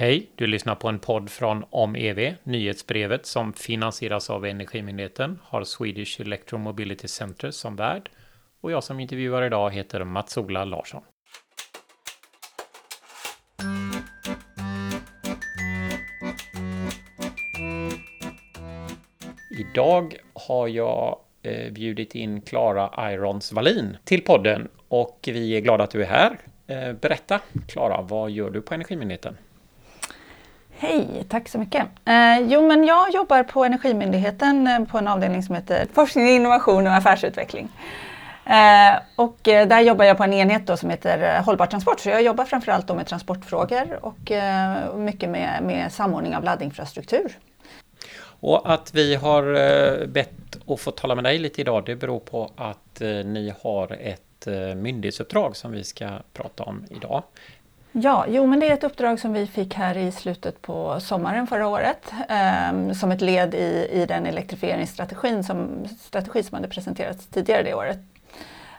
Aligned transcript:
Hej, 0.00 0.30
du 0.34 0.46
lyssnar 0.46 0.74
på 0.74 0.88
en 0.88 0.98
podd 0.98 1.30
från 1.30 1.64
OmEV, 1.70 2.34
nyhetsbrevet 2.42 3.26
som 3.26 3.52
finansieras 3.52 4.30
av 4.30 4.46
Energimyndigheten, 4.46 5.38
har 5.42 5.64
Swedish 5.64 6.20
Electromobility 6.20 7.08
Center 7.08 7.50
som 7.50 7.76
värd 7.76 8.10
och 8.60 8.72
jag 8.72 8.84
som 8.84 9.00
intervjuar 9.00 9.42
idag 9.42 9.70
heter 9.70 10.04
Mats-Ola 10.04 10.64
Larsson. 10.64 11.02
Idag 19.58 20.16
har 20.32 20.68
jag 20.68 21.18
eh, 21.42 21.72
bjudit 21.72 22.14
in 22.14 22.40
Klara 22.40 23.12
Irons 23.12 23.52
Wallin 23.52 23.96
till 24.04 24.20
podden 24.20 24.68
och 24.88 25.18
vi 25.32 25.56
är 25.56 25.60
glada 25.60 25.84
att 25.84 25.90
du 25.90 26.02
är 26.02 26.06
här. 26.06 26.38
Eh, 26.66 26.92
berätta, 26.92 27.40
Klara, 27.68 28.02
vad 28.02 28.30
gör 28.30 28.50
du 28.50 28.62
på 28.62 28.74
Energimyndigheten? 28.74 29.36
Hej, 30.82 31.24
tack 31.28 31.48
så 31.48 31.58
mycket. 31.58 31.86
Eh, 32.04 32.40
jo, 32.40 32.68
men 32.68 32.84
jag 32.84 33.10
jobbar 33.10 33.42
på 33.42 33.64
Energimyndigheten 33.64 34.66
eh, 34.66 34.84
på 34.84 34.98
en 34.98 35.08
avdelning 35.08 35.42
som 35.42 35.54
heter 35.54 35.86
Forskning, 35.92 36.28
innovation 36.28 36.86
och 36.86 36.92
affärsutveckling. 36.92 37.68
Eh, 38.44 39.00
och 39.16 39.48
eh, 39.48 39.68
där 39.68 39.80
jobbar 39.80 40.04
jag 40.04 40.16
på 40.16 40.24
en 40.24 40.32
enhet 40.32 40.66
då 40.66 40.76
som 40.76 40.90
heter 40.90 41.36
eh, 41.36 41.44
Hållbar 41.44 41.66
transport. 41.66 42.00
Så 42.00 42.08
jag 42.08 42.22
jobbar 42.22 42.44
framförallt 42.44 42.86
då 42.86 42.94
med 42.94 43.06
transportfrågor 43.06 43.98
och 44.02 44.30
eh, 44.30 44.94
mycket 44.96 45.30
med, 45.30 45.62
med 45.62 45.92
samordning 45.92 46.36
av 46.36 46.44
laddinfrastruktur. 46.44 47.38
Och 48.22 48.72
att 48.72 48.94
vi 48.94 49.14
har 49.14 49.54
eh, 49.54 50.06
bett 50.06 50.56
att 50.66 50.80
få 50.80 50.90
tala 50.90 51.14
med 51.14 51.24
dig 51.24 51.38
lite 51.38 51.60
idag, 51.60 51.82
det 51.86 51.96
beror 51.96 52.20
på 52.20 52.50
att 52.56 53.00
eh, 53.00 53.08
ni 53.08 53.54
har 53.62 53.92
ett 53.92 54.46
eh, 54.46 54.74
myndighetsuppdrag 54.74 55.56
som 55.56 55.72
vi 55.72 55.84
ska 55.84 56.08
prata 56.32 56.62
om 56.62 56.84
idag. 56.90 57.22
Ja, 57.92 58.24
jo 58.28 58.46
men 58.46 58.60
det 58.60 58.68
är 58.68 58.74
ett 58.74 58.84
uppdrag 58.84 59.20
som 59.20 59.32
vi 59.32 59.46
fick 59.46 59.74
här 59.74 59.96
i 59.96 60.12
slutet 60.12 60.62
på 60.62 61.00
sommaren 61.00 61.46
förra 61.46 61.68
året 61.68 62.12
eh, 62.28 62.92
som 62.92 63.10
ett 63.10 63.20
led 63.20 63.54
i, 63.54 63.88
i 63.92 64.06
den 64.06 64.26
elektrifieringsstrategin 64.26 65.44
som, 65.44 65.86
strategi 66.00 66.42
som 66.42 66.54
hade 66.54 66.68
presenterats 66.68 67.26
tidigare 67.26 67.62
det 67.62 67.74
året. 67.74 67.98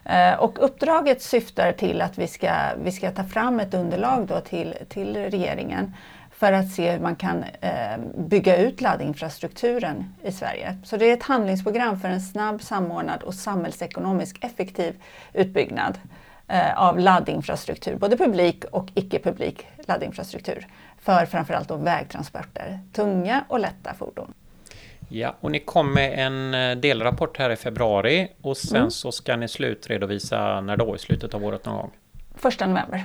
Eh, 0.06 0.34
och 0.34 0.66
uppdraget 0.66 1.22
syftar 1.22 1.72
till 1.72 2.02
att 2.02 2.18
vi 2.18 2.28
ska, 2.28 2.54
vi 2.84 2.92
ska 2.92 3.12
ta 3.12 3.24
fram 3.24 3.60
ett 3.60 3.74
underlag 3.74 4.28
då 4.28 4.40
till, 4.40 4.76
till 4.90 5.18
regeringen 5.18 5.96
för 6.32 6.54
att 6.54 6.72
se 6.72 6.92
hur 6.92 7.00
man 7.00 7.16
kan 7.16 7.44
eh, 7.62 7.98
bygga 8.18 8.58
ut 8.58 8.82
laddinfrastrukturen 8.82 10.16
i 10.24 10.32
Sverige. 10.32 10.78
Så 10.84 10.98
det 10.98 11.06
är 11.10 11.14
ett 11.14 11.24
handlingsprogram 11.24 12.00
för 12.00 12.08
en 12.08 12.22
snabb, 12.22 12.62
samordnad 12.62 13.24
och 13.24 13.34
samhällsekonomisk 13.34 14.44
effektiv 14.44 14.96
utbyggnad 15.34 15.98
Eh, 15.98 16.21
av 16.76 17.00
laddinfrastruktur, 17.00 17.96
både 17.96 18.18
publik 18.18 18.66
och 18.72 18.88
icke-publik 18.94 19.68
laddinfrastruktur 19.88 20.68
för 21.02 21.26
framförallt 21.26 21.68
då 21.68 21.76
vägtransporter, 21.76 22.80
tunga 22.94 23.46
och 23.48 23.60
lätta 23.60 23.94
fordon. 23.94 24.34
Ja, 25.10 25.36
och 25.40 25.52
ni 25.52 25.60
kom 25.60 25.94
med 25.94 26.26
en 26.26 26.54
eh, 26.54 26.78
delrapport 26.78 27.38
här 27.38 27.50
i 27.50 27.56
februari 27.56 28.28
och 28.42 28.58
sen 28.58 28.78
mm. 28.78 28.92
så 28.92 29.12
ska 29.12 29.36
ni 29.36 29.48
slutredovisa 29.48 30.62
när 30.62 30.78
då? 30.78 30.96
I 30.96 31.00
slutet 31.00 31.34
av 31.34 31.46
året 31.46 31.66
någon 31.66 31.76
gång? 31.76 31.92
Första 32.36 32.68
november. 32.68 33.04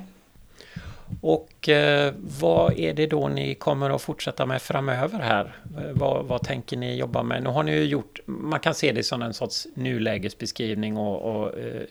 Och 1.20 1.68
eh, 1.68 2.12
vad 2.40 2.78
är 2.78 2.94
det 2.94 3.06
då 3.06 3.28
ni 3.28 3.54
kommer 3.54 3.90
att 3.90 4.02
fortsätta 4.02 4.46
med 4.46 4.62
framöver 4.62 5.18
här? 5.18 5.56
Eh, 5.78 5.92
vad, 5.92 6.24
vad, 6.24 6.42
tänker 6.42 6.76
ni 6.76 6.96
jobba 6.96 7.22
med? 7.22 7.42
Nu 7.42 7.48
har 7.48 7.62
ni 7.62 7.72
ju 7.72 7.84
gjort, 7.84 8.20
man 8.26 8.60
kan 8.60 8.74
se 8.74 8.92
det 8.92 9.02
som 9.02 9.22
en 9.22 9.34
sorts 9.34 9.66
nulägesbeskrivning 9.74 10.96
och, 10.96 11.36
och 11.36 11.58
eh, 11.58 11.82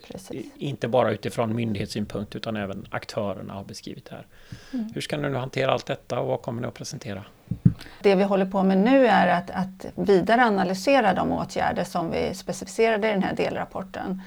inte 0.58 0.88
bara 0.88 1.12
utifrån 1.12 1.56
myndighetssynpunkt 1.56 2.36
utan 2.36 2.56
även 2.56 2.86
aktörerna 2.90 3.54
har 3.54 3.64
beskrivit 3.64 4.10
här. 4.10 4.26
Mm. 4.74 4.92
Hur 4.94 5.02
ska 5.02 5.18
ni 5.18 5.30
nu 5.30 5.36
hantera 5.36 5.72
allt 5.72 5.86
detta 5.86 6.20
och 6.20 6.28
vad 6.28 6.42
kommer 6.42 6.62
ni 6.62 6.68
att 6.68 6.74
presentera? 6.74 7.24
Det 8.02 8.16
vi 8.16 8.24
håller 8.24 8.46
på 8.46 8.64
med 8.64 8.78
nu 8.78 9.08
är 9.08 9.28
att, 9.28 9.52
att 9.52 10.08
vidare 10.08 10.44
analysera 10.44 11.14
de 11.14 11.32
åtgärder 11.32 11.84
som 11.84 12.12
vi 12.12 12.34
specificerade 12.34 13.10
i 13.10 13.12
den 13.12 13.24
här 13.24 13.36
delrapporten. 13.36 14.22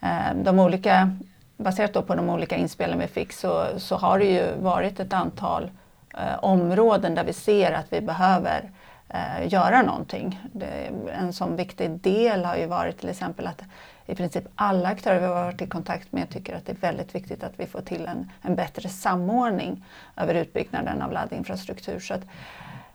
Eh, 0.00 0.34
de 0.44 0.58
olika 0.58 1.16
baserat 1.56 1.92
då 1.92 2.02
på 2.02 2.14
de 2.14 2.30
olika 2.30 2.56
inspelen 2.56 2.98
vi 2.98 3.06
fick 3.06 3.32
så, 3.32 3.66
så 3.76 3.96
har 3.96 4.18
det 4.18 4.24
ju 4.24 4.56
varit 4.60 5.00
ett 5.00 5.12
antal 5.12 5.70
eh, 6.14 6.44
områden 6.44 7.14
där 7.14 7.24
vi 7.24 7.32
ser 7.32 7.72
att 7.72 7.92
vi 7.92 8.00
behöver 8.00 8.70
eh, 9.08 9.52
göra 9.52 9.82
någonting. 9.82 10.40
Det, 10.52 10.90
en 11.12 11.32
sån 11.32 11.56
viktig 11.56 11.90
del 11.90 12.44
har 12.44 12.56
ju 12.56 12.66
varit 12.66 12.98
till 12.98 13.08
exempel 13.08 13.46
att 13.46 13.62
i 14.06 14.14
princip 14.14 14.44
alla 14.54 14.88
aktörer 14.88 15.20
vi 15.20 15.26
har 15.26 15.34
varit 15.34 15.62
i 15.62 15.66
kontakt 15.66 16.12
med 16.12 16.30
tycker 16.30 16.56
att 16.56 16.66
det 16.66 16.72
är 16.72 16.76
väldigt 16.76 17.14
viktigt 17.14 17.44
att 17.44 17.52
vi 17.56 17.66
får 17.66 17.80
till 17.80 18.06
en, 18.06 18.30
en 18.42 18.54
bättre 18.54 18.88
samordning 18.88 19.84
över 20.16 20.34
utbyggnaden 20.34 21.02
av 21.02 21.12
laddinfrastruktur. 21.12 22.00
Så 22.00 22.14
att, 22.14 22.22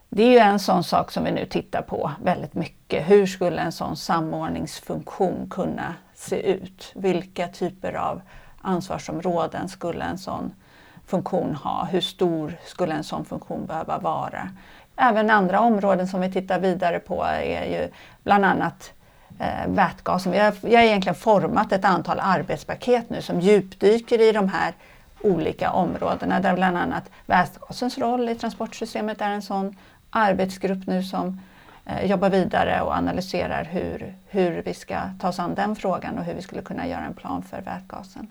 det 0.10 0.24
är 0.24 0.32
ju 0.32 0.38
en 0.38 0.60
sån 0.60 0.84
sak 0.84 1.12
som 1.12 1.24
vi 1.24 1.32
nu 1.32 1.46
tittar 1.46 1.82
på 1.82 2.12
väldigt 2.24 2.54
mycket. 2.54 3.10
Hur 3.10 3.26
skulle 3.26 3.62
en 3.62 3.72
sån 3.72 3.98
samordningsfunktion 3.98 5.50
kunna 5.50 5.96
se 6.14 6.52
ut? 6.52 6.92
Vilka 6.96 7.48
typer 7.48 7.94
av 7.94 8.22
ansvarsområden 8.62 9.70
skulle 9.70 10.04
en 10.04 10.18
sån 10.18 10.54
funktion 11.06 11.56
ha? 11.56 11.88
Hur 11.92 12.02
stor 12.02 12.54
skulle 12.66 12.94
en 12.94 13.04
sån 13.04 13.26
funktion 13.26 13.66
behöva 13.66 13.98
vara? 13.98 14.50
Även 14.96 15.30
andra 15.30 15.60
områden 15.60 16.08
som 16.08 16.22
vi 16.22 16.32
tittar 16.32 16.60
vidare 16.60 17.00
på 17.00 17.24
är 17.24 17.66
ju 17.66 17.90
bland 18.24 18.46
annat 18.46 18.92
eh, 19.40 19.68
vätgasen. 19.68 20.32
Vi 20.32 20.40
har, 20.40 20.54
vi 20.62 20.76
har 20.76 20.84
egentligen 20.84 21.16
format 21.16 21.72
ett 21.72 21.86
antal 21.86 22.20
arbetspaket 22.20 23.10
nu 23.10 23.22
som 23.22 23.42
djupdyker 23.42 24.22
i 24.22 24.32
de 24.32 24.50
här 24.50 24.74
olika 25.24 25.72
områdena 25.72 26.40
där 26.40 26.56
bland 26.56 26.78
annat 26.78 27.10
vätgasens 27.26 27.98
roll 27.98 28.30
i 28.30 28.36
transportsystemet 28.36 29.22
är 29.22 29.30
en 29.30 29.42
sån 29.42 29.76
arbetsgrupp 30.10 30.88
nu 30.88 31.04
som 31.04 31.40
eh, 31.86 32.06
jobbar 32.06 32.30
vidare 32.30 32.82
och 32.82 32.94
analyserar 32.94 33.64
hur, 33.64 34.14
hur 34.28 34.62
vi 34.62 34.74
ska 34.74 34.96
ta 35.20 35.30
oss 35.30 35.40
an 35.40 35.56
den 35.56 35.76
frågan 35.76 36.18
och 36.18 36.24
hur 36.24 36.34
vi 36.34 36.42
skulle 36.42 36.62
kunna 36.62 36.88
göra 36.88 37.06
en 37.06 37.14
plan 37.14 37.44
för 37.44 37.62
vätgasen. 37.62 38.28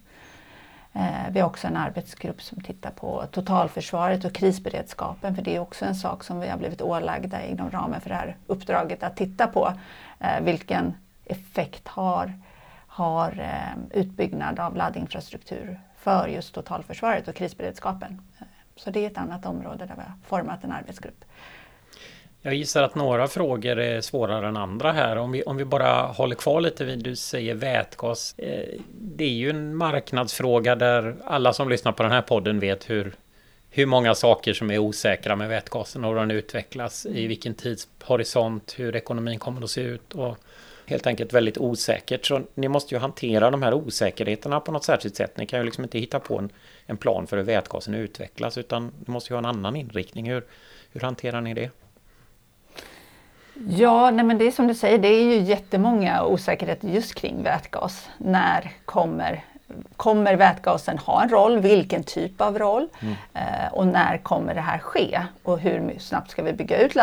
Eh, 0.93 1.31
vi 1.31 1.41
har 1.41 1.49
också 1.49 1.67
en 1.67 1.77
arbetsgrupp 1.77 2.43
som 2.43 2.61
tittar 2.61 2.91
på 2.91 3.27
totalförsvaret 3.31 4.25
och 4.25 4.33
krisberedskapen 4.33 5.34
för 5.34 5.43
det 5.43 5.56
är 5.56 5.61
också 5.61 5.84
en 5.84 5.95
sak 5.95 6.25
som 6.25 6.41
vi 6.41 6.49
har 6.49 6.59
blivit 6.59 6.83
ålagda 6.83 7.45
inom 7.45 7.71
ramen 7.71 8.01
för 8.01 8.09
det 8.09 8.15
här 8.15 8.37
uppdraget 8.47 9.03
att 9.03 9.17
titta 9.17 9.47
på. 9.47 9.73
Eh, 10.21 10.41
vilken 10.41 10.95
effekt 11.25 11.89
har, 11.89 12.33
har 12.87 13.41
eh, 13.41 14.01
utbyggnad 14.01 14.59
av 14.59 14.77
laddinfrastruktur 14.77 15.81
för 15.97 16.28
just 16.28 16.55
totalförsvaret 16.55 17.28
och 17.28 17.34
krisberedskapen? 17.34 18.22
Så 18.77 18.91
det 18.91 19.05
är 19.05 19.11
ett 19.11 19.19
annat 19.19 19.47
område 19.47 19.87
där 19.87 19.95
vi 19.95 20.03
har 20.03 20.12
format 20.27 20.65
en 20.65 20.72
arbetsgrupp. 20.72 21.25
Jag 22.43 22.55
gissar 22.55 22.83
att 22.83 22.95
några 22.95 23.28
frågor 23.28 23.78
är 23.78 24.01
svårare 24.01 24.49
än 24.49 24.56
andra 24.56 24.93
här. 24.93 25.17
Om 25.17 25.33
vi, 25.33 25.43
om 25.43 25.56
vi 25.56 25.65
bara 25.65 26.03
håller 26.03 26.37
kvar 26.37 26.61
lite 26.61 26.84
vid, 26.84 26.99
du 26.99 27.17
säger 27.17 27.55
vätgas. 27.55 28.34
Eh, 28.39 28.81
det 28.93 29.25
är 29.25 29.28
ju 29.28 29.51
en 29.51 29.77
marknadsfråga 29.77 30.75
där 30.75 31.17
alla 31.25 31.53
som 31.53 31.69
lyssnar 31.69 31.93
på 31.93 32.03
den 32.03 32.12
här 32.12 32.23
podden 32.23 32.61
vet 32.61 32.91
hur, 32.91 33.12
hur 33.71 33.87
många 33.87 34.15
saker 34.15 34.53
som 34.53 34.71
är 34.71 34.78
osäkra 34.78 35.37
med 35.37 35.49
vätgasen 35.49 36.05
och 36.05 36.11
hur 36.11 36.21
den 36.21 36.31
utvecklas, 36.31 37.06
i 37.06 37.27
vilken 37.27 37.55
tidshorisont, 37.55 38.75
hur 38.78 38.97
ekonomin 38.97 39.39
kommer 39.39 39.62
att 39.62 39.71
se 39.71 39.81
ut 39.81 40.12
och 40.15 40.37
helt 40.87 41.07
enkelt 41.07 41.33
väldigt 41.33 41.59
osäkert. 41.59 42.27
Så 42.27 42.43
ni 42.55 42.69
måste 42.69 42.95
ju 42.95 43.01
hantera 43.01 43.51
de 43.51 43.62
här 43.62 43.75
osäkerheterna 43.75 44.61
på 44.61 44.72
något 44.72 44.84
särskilt 44.84 45.17
sätt. 45.17 45.37
Ni 45.37 45.47
kan 45.47 45.59
ju 45.59 45.65
liksom 45.65 45.84
inte 45.84 45.99
hitta 45.99 46.21
på 46.21 46.39
en, 46.39 46.51
en 46.87 46.97
plan 46.97 47.27
för 47.27 47.37
hur 47.37 47.45
vätgasen 47.45 47.95
utvecklas 47.95 48.59
utan 48.59 48.93
ni 49.07 49.12
måste 49.12 49.33
ju 49.33 49.34
ha 49.34 49.39
en 49.39 49.57
annan 49.57 49.77
inriktning. 49.77 50.31
Hur, 50.31 50.45
hur 50.93 51.01
hanterar 51.01 51.41
ni 51.41 51.55
det? 51.55 51.71
Ja, 53.69 54.10
nej 54.10 54.25
men 54.25 54.38
det 54.38 54.47
är 54.47 54.50
som 54.50 54.66
du 54.66 54.75
säger, 54.75 54.98
det 54.98 55.09
är 55.09 55.25
ju 55.25 55.41
jättemånga 55.41 56.25
osäkerheter 56.25 56.88
just 56.88 57.15
kring 57.15 57.43
vätgas. 57.43 58.09
När 58.19 58.72
kommer, 58.84 59.44
kommer 59.97 60.37
vätgasen 60.37 60.98
ha 60.98 61.22
en 61.22 61.28
roll? 61.28 61.59
Vilken 61.59 62.03
typ 62.03 62.41
av 62.41 62.59
roll? 62.59 62.88
Mm. 63.00 63.15
Eh, 63.34 63.72
och 63.72 63.87
när 63.87 64.19
kommer 64.19 64.54
det 64.54 64.60
här 64.60 64.78
ske? 64.78 65.22
Och 65.43 65.59
hur 65.59 65.98
snabbt 65.98 66.30
ska 66.30 66.42
vi 66.42 66.53
bygga 66.53 66.78
ut 66.78 66.97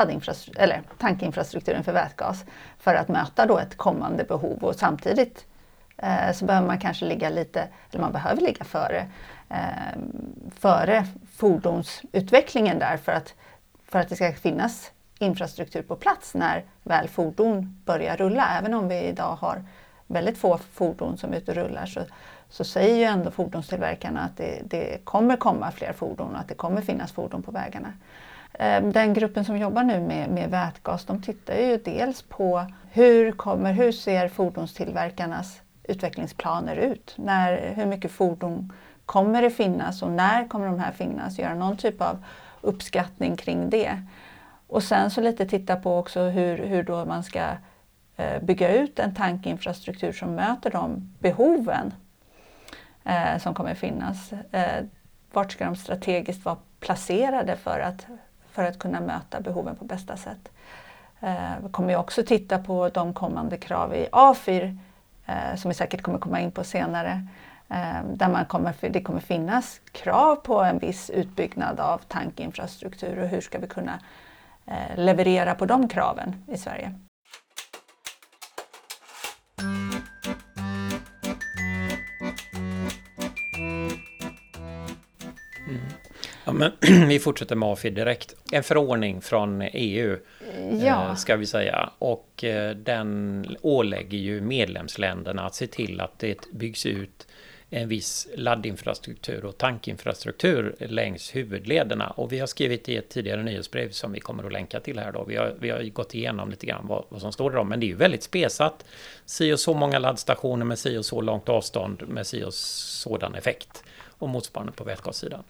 eller 0.57 0.81
tankinfrastrukturen 0.97 1.83
för 1.83 1.93
vätgas 1.93 2.45
för 2.79 2.95
att 2.95 3.07
möta 3.07 3.45
då 3.45 3.57
ett 3.57 3.77
kommande 3.77 4.23
behov? 4.23 4.63
Och 4.63 4.75
samtidigt 4.75 5.45
eh, 5.97 6.33
så 6.33 6.45
behöver 6.45 6.67
man 6.67 6.79
kanske 6.79 7.05
ligga 7.05 7.29
lite, 7.29 7.67
eller 7.91 8.01
man 8.01 8.11
behöver 8.11 8.41
ligga 8.41 8.65
före, 8.65 9.05
eh, 9.49 9.99
före 10.59 11.07
fordonsutvecklingen 11.35 12.79
där 12.79 12.97
för 12.97 13.11
att, 13.11 13.33
för 13.89 13.99
att 13.99 14.09
det 14.09 14.15
ska 14.15 14.33
finnas 14.33 14.91
infrastruktur 15.19 15.81
på 15.81 15.95
plats 15.95 16.33
när 16.33 16.63
väl 16.83 17.07
fordon 17.07 17.81
börjar 17.85 18.17
rulla. 18.17 18.57
Även 18.59 18.73
om 18.73 18.87
vi 18.87 18.99
idag 19.01 19.35
har 19.35 19.63
väldigt 20.07 20.37
få 20.37 20.57
fordon 20.57 21.17
som 21.17 21.33
är 21.33 21.37
ute 21.37 21.51
och 21.51 21.57
rullar 21.57 21.85
så, 21.85 22.01
så 22.49 22.63
säger 22.63 22.95
ju 22.95 23.03
ändå 23.03 23.31
fordonstillverkarna 23.31 24.21
att 24.21 24.37
det, 24.37 24.61
det 24.63 25.05
kommer 25.05 25.37
komma 25.37 25.71
fler 25.71 25.93
fordon 25.93 26.33
och 26.33 26.39
att 26.39 26.47
det 26.47 26.55
kommer 26.55 26.81
finnas 26.81 27.11
fordon 27.11 27.43
på 27.43 27.51
vägarna. 27.51 27.93
Ehm, 28.53 28.91
den 28.91 29.13
gruppen 29.13 29.45
som 29.45 29.57
jobbar 29.57 29.83
nu 29.83 29.99
med, 29.99 30.29
med 30.29 30.49
vätgas 30.49 31.05
de 31.05 31.21
tittar 31.21 31.55
ju 31.55 31.77
dels 31.77 32.21
på 32.21 32.65
hur, 32.91 33.31
kommer, 33.31 33.73
hur 33.73 33.91
ser 33.91 34.27
fordonstillverkarnas 34.27 35.61
utvecklingsplaner 35.83 36.75
ut? 36.75 37.13
När, 37.17 37.73
hur 37.75 37.85
mycket 37.85 38.11
fordon 38.11 38.73
kommer 39.05 39.41
det 39.41 39.49
finnas 39.49 40.01
och 40.01 40.11
när 40.11 40.47
kommer 40.47 40.65
de 40.65 40.79
här 40.79 40.91
finnas? 40.91 41.39
Göra 41.39 41.55
någon 41.55 41.77
typ 41.77 42.01
av 42.01 42.23
uppskattning 42.61 43.35
kring 43.35 43.69
det. 43.69 44.03
Och 44.67 44.83
sen 44.83 45.11
så 45.11 45.21
lite 45.21 45.45
titta 45.45 45.75
på 45.75 45.97
också 45.97 46.21
hur, 46.21 46.57
hur 46.57 46.83
då 46.83 47.05
man 47.05 47.23
ska 47.23 47.49
eh, 48.17 48.41
bygga 48.41 48.75
ut 48.75 48.99
en 48.99 49.15
tankinfrastruktur 49.15 50.11
som 50.11 50.35
möter 50.35 50.71
de 50.71 51.13
behoven 51.19 51.93
eh, 53.03 53.37
som 53.39 53.53
kommer 53.53 53.73
finnas. 53.73 54.33
Eh, 54.51 54.85
vart 55.31 55.51
ska 55.51 55.65
de 55.65 55.75
strategiskt 55.75 56.45
vara 56.45 56.57
placerade 56.79 57.55
för 57.55 57.79
att, 57.79 58.07
för 58.51 58.63
att 58.63 58.79
kunna 58.79 59.01
möta 59.01 59.41
behoven 59.41 59.75
på 59.75 59.85
bästa 59.85 60.17
sätt? 60.17 60.49
Eh, 61.19 61.51
vi 61.63 61.69
kommer 61.71 61.89
ju 61.89 61.95
också 61.95 62.23
titta 62.23 62.57
på 62.57 62.89
de 62.89 63.13
kommande 63.13 63.57
krav 63.57 63.95
i 63.95 64.07
AFIR 64.11 64.77
eh, 65.25 65.55
som 65.55 65.69
vi 65.69 65.75
säkert 65.75 66.01
kommer 66.01 66.19
komma 66.19 66.39
in 66.39 66.51
på 66.51 66.63
senare. 66.63 67.27
Eh, 67.69 68.03
där 68.13 68.29
man 68.29 68.45
kommer, 68.45 68.75
det 68.79 69.01
kommer 69.01 69.19
finnas 69.19 69.81
krav 69.91 70.35
på 70.35 70.61
en 70.61 70.79
viss 70.79 71.09
utbyggnad 71.09 71.79
av 71.79 72.01
tankinfrastruktur 72.07 73.19
och 73.19 73.27
hur 73.27 73.41
ska 73.41 73.59
vi 73.59 73.67
kunna 73.67 73.99
leverera 74.97 75.55
på 75.55 75.65
de 75.65 75.87
kraven 75.87 76.35
i 76.47 76.57
Sverige. 76.57 76.93
Ja, 86.47 86.53
men 86.53 86.71
vi 87.07 87.19
fortsätter 87.19 87.55
med 87.55 87.69
AFI 87.69 87.89
direkt. 87.89 88.35
En 88.51 88.63
förordning 88.63 89.21
från 89.21 89.61
EU 89.61 90.17
ja. 90.81 91.09
Eh, 91.09 91.15
ska 91.15 91.35
vi 91.35 91.45
säga. 91.45 91.89
Och 91.99 92.43
eh, 92.43 92.75
den 92.75 93.45
ålägger 93.61 94.17
ju 94.17 94.41
medlemsländerna 94.41 95.45
att 95.45 95.55
se 95.55 95.67
till 95.67 96.01
att 96.01 96.19
det 96.19 96.51
byggs 96.51 96.85
ut 96.85 97.27
en 97.69 97.87
viss 97.87 98.27
laddinfrastruktur 98.35 99.45
och 99.45 99.57
tankinfrastruktur 99.57 100.75
längs 100.79 101.35
huvudlederna. 101.35 102.09
Och 102.09 102.31
vi 102.31 102.39
har 102.39 102.47
skrivit 102.47 102.89
i 102.89 102.97
ett 102.97 103.09
tidigare 103.09 103.43
nyhetsbrev 103.43 103.91
som 103.91 104.11
vi 104.11 104.19
kommer 104.19 104.43
att 104.43 104.51
länka 104.51 104.79
till 104.79 104.99
här 104.99 105.11
då. 105.11 105.23
Vi 105.23 105.35
har, 105.35 105.55
vi 105.59 105.69
har 105.69 105.83
gått 105.83 106.15
igenom 106.15 106.49
lite 106.49 106.65
grann 106.65 106.87
vad, 106.87 107.03
vad 107.09 107.21
som 107.21 107.31
står 107.31 107.51
där 107.51 107.57
om, 107.57 107.69
men 107.69 107.79
det 107.79 107.85
är 107.85 107.87
ju 107.87 107.95
väldigt 107.95 108.23
spesat. 108.23 108.85
Si 109.25 109.53
och 109.53 109.59
så 109.59 109.73
många 109.73 109.99
laddstationer 109.99 110.65
med 110.65 110.79
si 110.79 110.97
och 110.97 111.05
så 111.05 111.21
långt 111.21 111.49
avstånd 111.49 112.07
med 112.07 112.27
si 112.27 112.43
och 112.43 112.53
sådan 112.53 113.35
effekt. 113.35 113.83
Och 114.19 114.29
motsvarande 114.29 114.71
på 114.71 114.83
vätgassidan. 114.83 115.43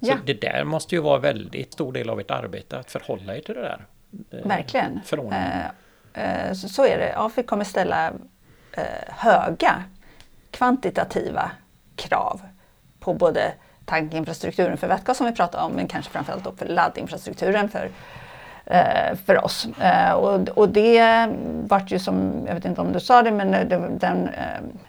Så 0.00 0.06
ja. 0.06 0.16
det 0.26 0.40
där 0.40 0.64
måste 0.64 0.94
ju 0.94 1.00
vara 1.00 1.18
väldigt 1.18 1.72
stor 1.72 1.92
del 1.92 2.10
av 2.10 2.20
ert 2.20 2.30
arbete 2.30 2.78
att 2.78 2.90
förhålla 2.90 3.36
er 3.36 3.40
till 3.40 3.54
det 3.54 3.60
där. 3.60 3.86
Eh, 4.30 4.48
Verkligen. 4.48 5.00
Eh, 5.32 5.66
eh, 6.14 6.52
så 6.52 6.86
är 6.86 6.98
det. 6.98 7.16
AFI 7.16 7.42
kommer 7.42 7.64
ställa 7.64 8.12
höga 9.06 9.84
kvantitativa 10.50 11.50
krav 11.96 12.40
på 13.00 13.14
både 13.14 13.52
tankinfrastrukturen 13.84 14.76
för 14.76 14.88
vätgas 14.88 15.16
som 15.16 15.26
vi 15.26 15.32
pratade 15.32 15.64
om 15.64 15.72
men 15.72 15.88
kanske 15.88 16.12
framförallt 16.12 16.44
då 16.44 16.52
för 16.52 16.66
laddinfrastrukturen 16.66 17.68
för, 17.68 17.90
eh, 18.66 19.16
för 19.26 19.44
oss. 19.44 19.68
Eh, 19.80 20.12
och, 20.54 20.68
det 20.68 21.28
vart 21.68 21.90
ju 21.90 21.98
som, 21.98 22.44
jag 22.46 22.54
vet 22.54 22.64
inte 22.64 22.80
om 22.80 22.92
du 22.92 23.00
sa 23.00 23.22
det, 23.22 23.30
men 23.30 23.54
eh, 23.54 23.80
den, 23.90 24.30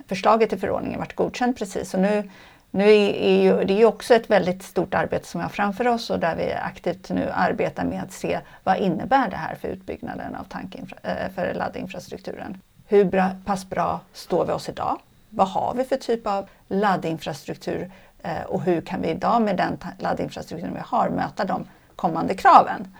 förslaget 0.07 0.49
till 0.49 0.59
förordningen 0.59 0.99
vart 0.99 1.15
godkänt 1.15 1.57
precis. 1.57 1.93
Och 1.93 1.99
nu 1.99 2.29
nu 2.73 2.83
är 2.83 3.41
ju, 3.41 3.63
det 3.63 3.73
är 3.73 3.77
ju 3.77 3.85
också 3.85 4.13
ett 4.13 4.29
väldigt 4.29 4.63
stort 4.63 4.93
arbete 4.93 5.27
som 5.27 5.39
vi 5.39 5.43
har 5.43 5.49
framför 5.49 5.87
oss 5.87 6.09
och 6.09 6.19
där 6.19 6.35
vi 6.35 6.53
aktivt 6.53 7.09
nu 7.09 7.29
arbetar 7.33 7.85
med 7.85 8.03
att 8.03 8.11
se 8.11 8.39
vad 8.63 8.77
innebär 8.77 9.29
det 9.29 9.35
här 9.35 9.55
för 9.55 9.67
utbyggnaden 9.67 10.35
av 10.35 10.43
tankinfra- 10.43 10.99
eh, 11.03 11.31
för 11.35 11.53
laddinfrastrukturen. 11.53 12.61
Hur 12.87 13.05
bra, 13.05 13.29
pass 13.45 13.69
bra 13.69 13.99
står 14.13 14.45
vi 14.45 14.51
oss 14.51 14.69
idag? 14.69 14.99
Vad 15.33 15.47
har 15.47 15.73
vi 15.73 15.83
för 15.83 15.95
typ 15.95 16.27
av 16.27 16.49
laddinfrastruktur 16.67 17.91
eh, 18.23 18.41
och 18.41 18.61
hur 18.61 18.81
kan 18.81 19.01
vi 19.01 19.09
idag 19.09 19.41
med 19.41 19.57
den 19.57 19.77
laddinfrastrukturen 19.99 20.73
vi 20.73 20.81
har 20.85 21.09
möta 21.09 21.45
de 21.45 21.65
kommande 21.95 22.33
kraven? 22.33 22.95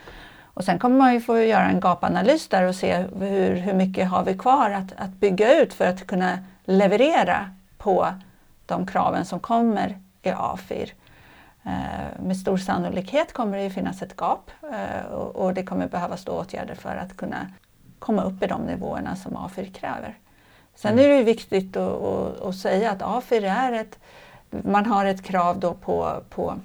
Och 0.53 0.63
sen 0.63 0.79
kommer 0.79 0.97
man 0.97 1.13
ju 1.13 1.21
få 1.21 1.39
göra 1.39 1.65
en 1.65 1.79
gapanalys 1.79 2.47
där 2.47 2.63
och 2.63 2.75
se 2.75 2.97
hur, 2.97 3.55
hur 3.55 3.73
mycket 3.73 4.09
har 4.09 4.23
vi 4.23 4.37
kvar 4.37 4.69
att, 4.69 4.93
att 4.97 5.09
bygga 5.09 5.61
ut 5.61 5.73
för 5.73 5.85
att 5.85 6.07
kunna 6.07 6.39
leverera 6.65 7.49
på 7.77 8.07
de 8.65 8.85
kraven 8.85 9.25
som 9.25 9.39
kommer 9.39 9.99
i 10.21 10.29
AFIR. 10.29 10.93
Eh, 11.63 12.23
med 12.23 12.37
stor 12.37 12.57
sannolikhet 12.57 13.33
kommer 13.33 13.57
det 13.57 13.69
finnas 13.69 14.01
ett 14.01 14.15
gap 14.17 14.51
eh, 14.71 15.11
och 15.13 15.53
det 15.53 15.63
kommer 15.63 15.87
behövas 15.87 16.25
då 16.25 16.31
åtgärder 16.31 16.75
för 16.75 16.95
att 16.95 17.17
kunna 17.17 17.47
komma 17.99 18.23
upp 18.23 18.43
i 18.43 18.47
de 18.47 18.61
nivåerna 18.61 19.15
som 19.15 19.35
AFIR 19.35 19.65
kräver. 19.65 20.17
Sen 20.75 20.93
mm. 20.93 21.05
är 21.05 21.09
det 21.09 21.23
viktigt 21.23 21.77
att, 21.77 22.01
att, 22.01 22.41
att, 22.41 22.55
säga 22.55 22.91
att 22.91 23.01
AFIR 23.01 23.43
är 23.43 23.71
ett, 23.71 23.99
man 24.49 24.85
har 24.85 25.05
ett 25.05 25.23
krav 25.23 25.59
då 25.59 25.73
på, 25.73 26.23
på 26.29 26.59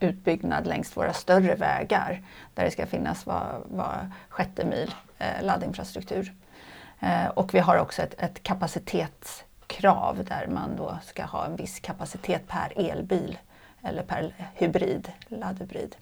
utbyggnad 0.00 0.66
längs 0.66 0.96
våra 0.96 1.12
större 1.12 1.54
vägar 1.54 2.22
där 2.54 2.64
det 2.64 2.70
ska 2.70 2.86
finnas 2.86 3.26
var, 3.26 3.60
var 3.64 4.10
sjätte 4.28 4.64
mil 4.64 4.94
eh, 5.18 5.42
laddinfrastruktur. 5.42 6.32
Eh, 7.00 7.26
och 7.26 7.54
vi 7.54 7.58
har 7.58 7.76
också 7.76 8.02
ett, 8.02 8.14
ett 8.18 8.42
kapacitets 8.42 9.44
krav 9.66 10.24
där 10.24 10.46
man 10.46 10.76
då 10.76 10.98
ska 11.04 11.24
ha 11.24 11.44
en 11.44 11.56
viss 11.56 11.80
kapacitet 11.80 12.48
per 12.48 12.72
elbil 12.76 13.38
eller 13.82 14.02
per 14.02 14.34
hybrid, 14.54 15.12
laddhybrid. 15.28 15.96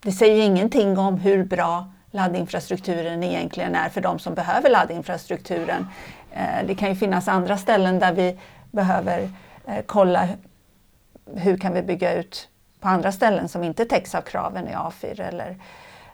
Det 0.00 0.12
säger 0.12 0.42
ingenting 0.44 0.98
om 0.98 1.18
hur 1.18 1.44
bra 1.44 1.92
laddinfrastrukturen 2.10 3.22
egentligen 3.22 3.74
är 3.74 3.88
för 3.88 4.00
de 4.00 4.18
som 4.18 4.34
behöver 4.34 4.70
laddinfrastrukturen. 4.70 5.86
Eh, 6.34 6.66
det 6.66 6.74
kan 6.74 6.88
ju 6.88 6.94
finnas 6.94 7.28
andra 7.28 7.56
ställen 7.56 7.98
där 7.98 8.12
vi 8.12 8.38
behöver 8.70 9.30
eh, 9.66 9.84
kolla 9.86 10.28
hur 11.34 11.56
kan 11.56 11.74
vi 11.74 11.82
bygga 11.82 12.14
ut 12.14 12.48
på 12.80 12.88
andra 12.88 13.12
ställen 13.12 13.48
som 13.48 13.64
inte 13.64 13.84
täcks 13.84 14.14
av 14.14 14.22
kraven 14.22 14.68
i 14.68 14.72
A4 14.72 15.20
eller 15.20 15.56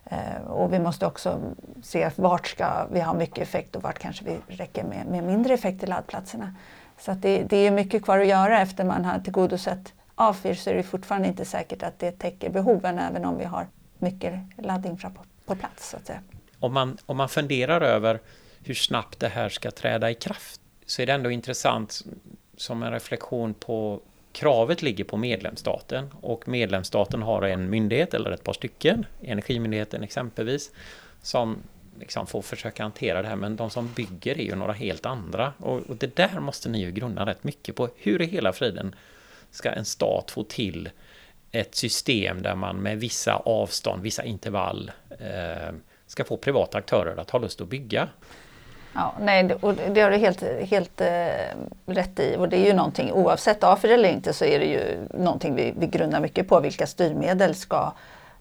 eh, 0.05 0.43
och 0.47 0.73
vi 0.73 0.79
måste 0.79 1.07
också 1.07 1.41
se 1.83 2.11
vart 2.17 2.47
ska 2.47 2.87
vi 2.93 3.01
ha 3.01 3.15
mycket 3.15 3.39
effekt 3.39 3.77
och 3.77 3.83
vart 3.83 3.99
kanske 3.99 4.25
vi 4.25 4.57
räcker 4.57 4.85
med, 4.85 5.07
med 5.07 5.25
mindre 5.25 5.55
effekt 5.55 5.83
i 5.83 5.87
laddplatserna. 5.87 6.55
Så 6.99 7.13
det, 7.13 7.43
det, 7.43 7.57
är 7.57 7.71
mycket 7.71 8.05
kvar 8.05 8.19
att 8.19 8.27
göra 8.27 8.61
efter 8.61 8.85
man 8.85 9.05
har 9.05 9.19
tillgodosett 9.19 9.93
A4 10.17 10.55
så 10.55 10.71
är 10.71 10.75
det 10.75 10.83
fortfarande 10.83 11.29
inte 11.29 11.45
säkert 11.45 11.83
att 11.83 11.99
det 11.99 12.13
täcker 12.13 12.51
behoven 12.51 12.99
även 12.99 13.25
om 13.25 13.39
vi 13.39 13.45
har 13.45 13.67
mycket 13.99 14.35
laddinfra 14.57 15.11
på, 15.11 15.23
på 15.47 15.55
plats. 15.55 15.91
Så 15.91 15.97
att 15.97 16.07
säga. 16.07 16.21
Om, 16.61 16.73
man, 16.73 16.99
om 17.07 17.17
man 17.17 17.29
funderar 17.29 17.81
över 17.81 18.21
hur 18.69 18.75
snabbt 18.75 19.21
det 19.21 19.29
här 19.29 19.49
ska 19.49 19.71
träda 19.71 20.11
i 20.11 20.15
kraft 20.15 20.61
så 20.87 21.03
är 21.03 21.07
det 21.07 21.13
ändå 21.13 21.31
intressant 21.31 22.05
som 22.57 22.83
en 22.83 22.93
reflektion 22.93 23.55
på 23.55 24.01
kravet 24.33 24.83
ligger 24.83 25.05
på 25.05 25.17
medlemsstaten 25.17 26.15
och 26.21 26.49
medlemsstaten 26.49 27.23
har 27.23 27.43
en 27.43 27.71
myndighet 27.71 28.15
eller 28.15 28.31
ett 28.31 28.45
par 28.45 28.53
stycken, 28.53 29.07
Energimyndigheten 29.23 30.03
exempelvis, 30.03 30.71
som 31.23 31.57
liksom 31.99 32.27
får 32.27 32.43
försöka 32.43 32.83
hantera 32.83 33.23
det 33.23 33.29
här, 33.29 33.37
men 33.37 33.57
de 33.57 33.71
som 33.71 33.93
bygger 33.93 34.39
är 34.39 34.45
ju 34.45 34.55
några 34.55 34.73
helt 34.73 35.07
andra. 35.07 35.53
Och, 35.59 35.91
och 35.91 35.97
det 35.97 36.17
där 36.17 36.41
måste 36.41 36.69
ni 36.69 36.81
ju 36.81 36.93
grunna 36.93 37.27
rätt 37.27 37.45
mycket 37.45 37.77
på. 37.77 37.89
Hur 37.97 38.23
i 38.23 38.27
hela 38.27 38.53
friden 38.53 38.95
ska 39.51 39.71
en 39.71 39.85
stat 39.85 40.31
få 40.31 40.45
till 40.45 40.89
ett 41.53 41.75
system 41.75 42.43
där 42.43 42.55
man 42.55 42.77
med 42.77 43.01
vissa 43.01 43.37
avstånd, 43.37 44.03
vissa 44.03 44.25
intervall 44.25 44.91
eh, 45.11 45.75
ska 46.07 46.25
få 46.25 46.37
privata 46.37 46.79
aktörer 46.79 47.17
att 47.17 47.31
ha 47.31 47.39
lust 47.39 47.61
att 47.61 47.69
bygga? 47.69 48.09
Ja, 48.95 49.15
nej, 49.21 49.55
och 49.61 49.75
det 49.75 50.01
har 50.01 50.11
du 50.11 50.17
helt, 50.17 50.43
helt 50.71 51.01
eh, 51.01 51.07
rätt 51.87 52.21
i. 52.21 52.37
Och 52.39 52.49
det 52.49 52.57
är 52.57 52.67
ju 52.67 52.73
någonting, 52.73 53.13
oavsett 53.13 53.65
AFR 53.65 53.89
eller 53.89 54.09
inte, 54.09 54.33
så 54.33 54.45
är 54.45 54.59
det 54.59 54.67
ju 54.67 55.09
någonting 55.15 55.55
vi, 55.55 55.75
vi 55.79 55.87
grundar 55.87 56.21
mycket 56.21 56.49
på. 56.49 56.61
Vilka 56.61 56.87
styrmedel 56.87 57.55
ska 57.55 57.93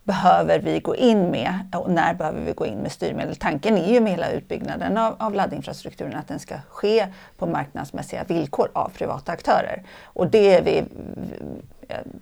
behöver 0.04 0.60
vi 0.60 0.80
gå 0.80 0.96
in 0.96 1.32
med 1.32 1.76
och 1.76 1.92
när 1.92 2.14
behöver 2.14 2.42
vi 2.42 2.54
gå 2.54 2.66
in 2.66 2.78
med 2.78 2.92
styrmedel? 2.92 3.36
Tanken 3.36 3.78
är 3.78 3.94
ju 3.94 4.00
med 4.00 4.12
hela 4.12 4.32
utbyggnaden 4.32 4.98
av, 4.98 5.16
av 5.20 5.34
laddinfrastrukturen 5.34 6.16
att 6.16 6.28
den 6.28 6.40
ska 6.40 6.56
ske 6.70 7.08
på 7.38 7.46
marknadsmässiga 7.46 8.24
villkor 8.24 8.70
av 8.74 8.90
privata 8.90 9.32
aktörer. 9.32 9.84
Och 10.04 10.28
det 10.28 10.56
är 10.56 10.62
vi, 10.62 10.84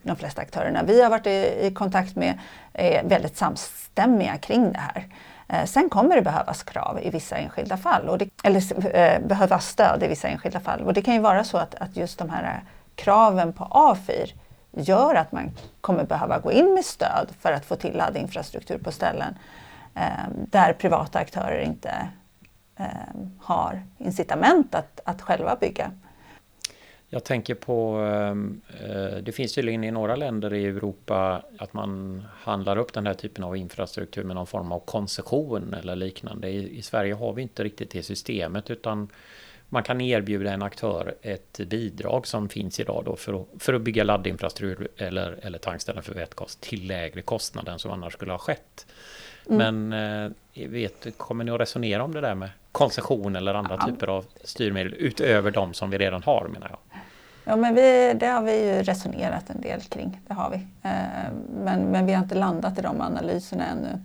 de 0.03 0.15
flesta 0.15 0.41
aktörerna 0.41 0.83
vi 0.83 1.01
har 1.01 1.09
varit 1.09 1.27
i, 1.27 1.57
i 1.61 1.71
kontakt 1.73 2.15
med 2.15 2.39
är 2.73 3.03
väldigt 3.03 3.37
samstämmiga 3.37 4.37
kring 4.37 4.71
det 4.71 4.79
här. 4.79 5.05
Eh, 5.47 5.65
sen 5.65 5.89
kommer 5.89 6.15
det 6.15 6.21
behövas 6.21 6.63
krav 6.63 6.99
i 7.03 7.09
vissa 7.09 7.35
enskilda 7.35 7.77
fall, 7.77 8.09
och 8.09 8.17
det, 8.17 8.29
eller 8.43 8.95
eh, 8.95 9.19
behövas 9.19 9.67
stöd 9.67 10.03
i 10.03 10.07
vissa 10.07 10.27
enskilda 10.27 10.59
fall. 10.59 10.81
Och 10.81 10.93
det 10.93 11.01
kan 11.01 11.13
ju 11.13 11.19
vara 11.19 11.43
så 11.43 11.57
att, 11.57 11.75
att 11.75 11.95
just 11.95 12.19
de 12.19 12.29
här 12.29 12.63
kraven 12.95 13.53
på 13.53 13.63
A4 13.63 14.33
gör 14.71 15.15
att 15.15 15.31
man 15.31 15.51
kommer 15.81 16.03
behöva 16.03 16.39
gå 16.39 16.51
in 16.51 16.73
med 16.73 16.85
stöd 16.85 17.29
för 17.39 17.51
att 17.51 17.65
få 17.65 17.75
till 17.75 17.97
laddinfrastruktur 17.97 18.77
på 18.77 18.91
ställen 18.91 19.37
eh, 19.95 20.29
där 20.29 20.73
privata 20.73 21.19
aktörer 21.19 21.59
inte 21.59 22.09
eh, 22.75 22.85
har 23.39 23.83
incitament 23.97 24.75
att, 24.75 24.99
att 25.05 25.21
själva 25.21 25.55
bygga. 25.55 25.91
Jag 27.09 27.23
tänker 27.23 27.55
på, 27.55 28.01
eh, 28.79 29.17
det 29.21 29.31
finns 29.31 29.53
tydligen 29.53 29.83
i 29.83 29.91
några 29.91 30.15
länder 30.15 30.53
i 30.53 30.65
Europa 30.65 31.41
att 31.57 31.73
man 31.73 32.23
handlar 32.41 32.77
upp 32.77 32.93
den 32.93 33.07
här 33.07 33.13
typen 33.13 33.43
av 33.43 33.57
infrastruktur 33.57 34.23
med 34.23 34.35
någon 34.35 34.47
form 34.47 34.71
av 34.71 34.79
koncession 34.79 35.73
eller 35.73 35.95
liknande. 35.95 36.49
I, 36.49 36.77
i 36.77 36.81
Sverige 36.81 37.13
har 37.13 37.33
vi 37.33 37.41
inte 37.41 37.63
riktigt 37.63 37.91
det 37.91 38.03
systemet 38.03 38.69
utan 38.69 39.09
man 39.69 39.83
kan 39.83 40.01
erbjuda 40.01 40.51
en 40.51 40.61
aktör 40.61 41.15
ett 41.21 41.59
bidrag 41.67 42.27
som 42.27 42.49
finns 42.49 42.79
idag 42.79 43.03
då 43.05 43.15
för 43.15 43.41
att, 43.41 43.63
för 43.63 43.73
att 43.73 43.81
bygga 43.81 44.03
laddinfrastruktur 44.03 44.87
eller, 44.97 45.39
eller 45.41 45.57
tankställen 45.57 46.03
för 46.03 46.13
vätgas 46.13 46.55
till 46.55 46.87
lägre 46.87 47.21
kostnad 47.21 47.67
än 47.67 47.79
som 47.79 47.91
annars 47.91 48.13
skulle 48.13 48.31
ha 48.31 48.39
skett. 48.39 48.85
Mm. 49.49 49.87
Men 49.87 50.33
eh, 50.53 50.69
vet, 50.69 51.17
kommer 51.17 51.43
ni 51.43 51.51
att 51.51 51.59
resonera 51.59 52.03
om 52.03 52.13
det 52.13 52.21
där 52.21 52.35
med 52.35 52.49
koncession 52.71 53.35
eller 53.35 53.53
andra 53.53 53.77
ja. 53.79 53.87
typer 53.87 54.07
av 54.07 54.25
styrmedel 54.43 54.93
utöver 54.93 55.51
de 55.51 55.73
som 55.73 55.89
vi 55.89 55.97
redan 55.97 56.23
har 56.23 56.47
menar 56.47 56.69
jag? 56.69 56.79
Ja, 57.47 57.55
men 57.55 57.75
vi, 57.75 58.13
det 58.19 58.27
har 58.27 58.41
vi 58.41 58.65
ju 58.65 58.83
resonerat 58.83 59.49
en 59.49 59.61
del 59.61 59.81
kring. 59.81 60.21
Det 60.27 60.33
har 60.33 60.49
vi. 60.49 60.55
Eh, 60.55 61.31
men, 61.63 61.81
men 61.91 62.05
vi 62.05 62.13
har 62.13 62.23
inte 62.23 62.35
landat 62.35 62.79
i 62.79 62.81
de 62.81 63.01
analyserna 63.01 63.65
ännu. 63.65 64.01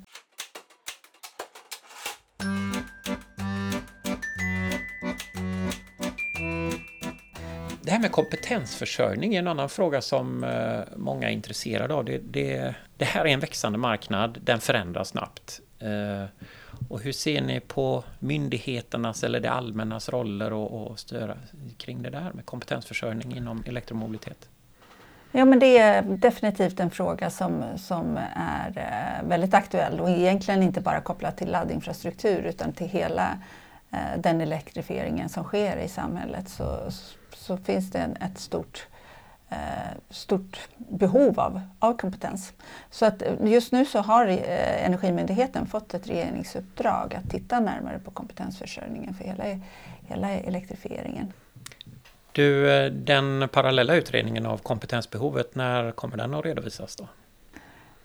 Det 7.82 7.90
här 7.90 8.00
med 8.00 8.12
kompetensförsörjning 8.12 9.35
är 9.35 9.38
en 9.38 9.49
annan 9.49 9.68
fråga 9.68 10.00
som 10.00 10.44
eh, 10.44 10.80
många 10.97 11.28
är 11.28 11.32
intresserade 11.32 11.94
av. 11.94 12.04
Det, 12.04 12.18
det, 12.18 12.75
det 12.97 13.04
här 13.04 13.25
är 13.25 13.28
en 13.28 13.40
växande 13.40 13.78
marknad, 13.78 14.38
den 14.42 14.61
förändras 14.61 15.09
snabbt. 15.09 15.61
Eh, 15.78 16.25
och 16.88 17.00
hur 17.00 17.12
ser 17.12 17.40
ni 17.40 17.60
på 17.60 18.04
myndigheternas 18.18 19.25
eller 19.25 19.40
det 19.40 19.50
allmännas 19.50 20.08
roller 20.08 20.52
och, 20.52 20.87
och 20.87 20.99
störa 20.99 21.37
kring 21.76 22.02
det 22.02 22.10
där 22.10 22.32
med 22.34 22.46
kompetensförsörjning 22.46 23.37
inom 23.37 23.62
elektromobilitet? 23.66 24.49
Ja, 25.32 25.44
men 25.44 25.58
det 25.58 25.78
är 25.78 26.02
definitivt 26.02 26.80
en 26.80 26.90
fråga 26.90 27.30
som, 27.30 27.64
som 27.76 28.18
är 28.37 28.68
eh, 28.76 29.28
väldigt 29.28 29.54
aktuell 29.54 30.00
och 30.00 30.10
egentligen 30.10 30.62
inte 30.62 30.80
bara 30.80 31.00
kopplat 31.00 31.37
till 31.37 31.50
laddinfrastruktur 31.50 32.42
utan 32.42 32.72
till 32.72 32.88
hela 32.88 33.38
eh, 33.90 34.18
den 34.18 34.40
elektrifieringen 34.40 35.28
som 35.28 35.44
sker 35.44 35.76
i 35.76 35.88
samhället. 35.88 36.49
Så, 36.49 36.90
så 37.34 37.56
finns 37.56 37.90
det 37.90 37.99
en, 37.99 38.16
ett 38.16 38.38
stort, 38.38 38.87
stort 40.11 40.69
behov 40.76 41.40
av, 41.40 41.61
av 41.78 41.97
kompetens. 41.97 42.52
Så 42.90 43.07
att 43.07 43.23
just 43.45 43.73
nu 43.73 43.85
så 43.85 43.99
har 43.99 44.26
eh, 44.26 44.87
Energimyndigheten 44.87 45.66
fått 45.66 45.95
ett 45.95 46.09
regeringsuppdrag 46.09 47.14
att 47.14 47.30
titta 47.30 47.61
närmare 47.61 47.99
på 47.99 48.11
kompetensförsörjningen 48.11 49.14
för 49.14 49.25
hela, 49.25 49.45
hela 50.09 50.30
elektrifieringen. 50.30 51.33
Du, 52.33 52.73
eh, 52.73 52.92
den 52.92 53.49
parallella 53.52 53.95
utredningen 53.95 54.47
av 54.47 54.59
kompetensbehovet, 54.59 55.54
när 55.54 55.92
kommer 55.92 56.16
den 56.16 56.35
att 56.35 56.45
redovisas 56.45 56.97
då? 56.97 57.09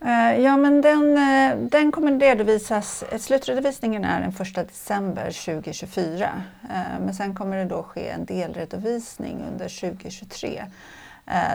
Eh, 0.00 0.40
ja, 0.40 0.56
men 0.56 0.80
den, 0.80 1.18
eh, 1.18 1.58
den 1.58 1.92
kommer 1.92 2.20
redovisas, 2.20 3.04
slutredovisningen 3.18 4.04
är 4.04 4.20
den 4.20 4.32
1 4.32 4.68
december 4.68 5.30
2024. 5.30 6.42
Eh, 6.70 7.00
men 7.00 7.14
sen 7.14 7.34
kommer 7.34 7.56
det 7.56 7.64
då 7.64 7.82
ske 7.82 8.08
en 8.08 8.24
delredovisning 8.24 9.44
under 9.52 9.68
2023 9.68 10.64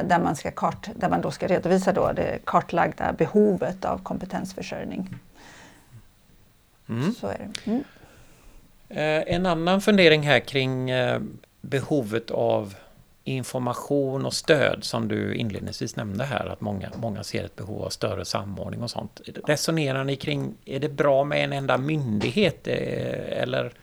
där 0.03 0.19
man, 0.19 0.35
ska 0.35 0.51
kart, 0.51 0.89
där 0.95 1.09
man 1.09 1.21
då 1.21 1.31
ska 1.31 1.47
redovisa 1.47 1.93
då 1.93 2.11
det 2.11 2.39
kartlagda 2.45 3.13
behovet 3.13 3.85
av 3.85 4.03
kompetensförsörjning. 4.03 5.15
Mm. 6.89 7.13
Så 7.13 7.27
är 7.27 7.37
det. 7.37 7.71
Mm. 7.71 7.83
En 9.27 9.45
annan 9.45 9.81
fundering 9.81 10.21
här 10.21 10.39
kring 10.39 10.91
behovet 11.61 12.31
av 12.31 12.75
information 13.23 14.25
och 14.25 14.33
stöd 14.33 14.83
som 14.83 15.07
du 15.07 15.35
inledningsvis 15.35 15.95
nämnde 15.95 16.23
här, 16.23 16.45
att 16.45 16.61
många, 16.61 16.89
många 16.95 17.23
ser 17.23 17.43
ett 17.43 17.55
behov 17.55 17.83
av 17.83 17.89
större 17.89 18.25
samordning 18.25 18.83
och 18.83 18.91
sånt. 18.91 19.21
Resonerar 19.45 20.03
ni 20.03 20.15
kring, 20.15 20.53
är 20.65 20.79
det 20.79 20.89
bra 20.89 21.23
med 21.23 21.43
en 21.43 21.53
enda 21.53 21.77
myndighet 21.77 22.67
eh, 22.67 23.41
eller? 23.41 23.73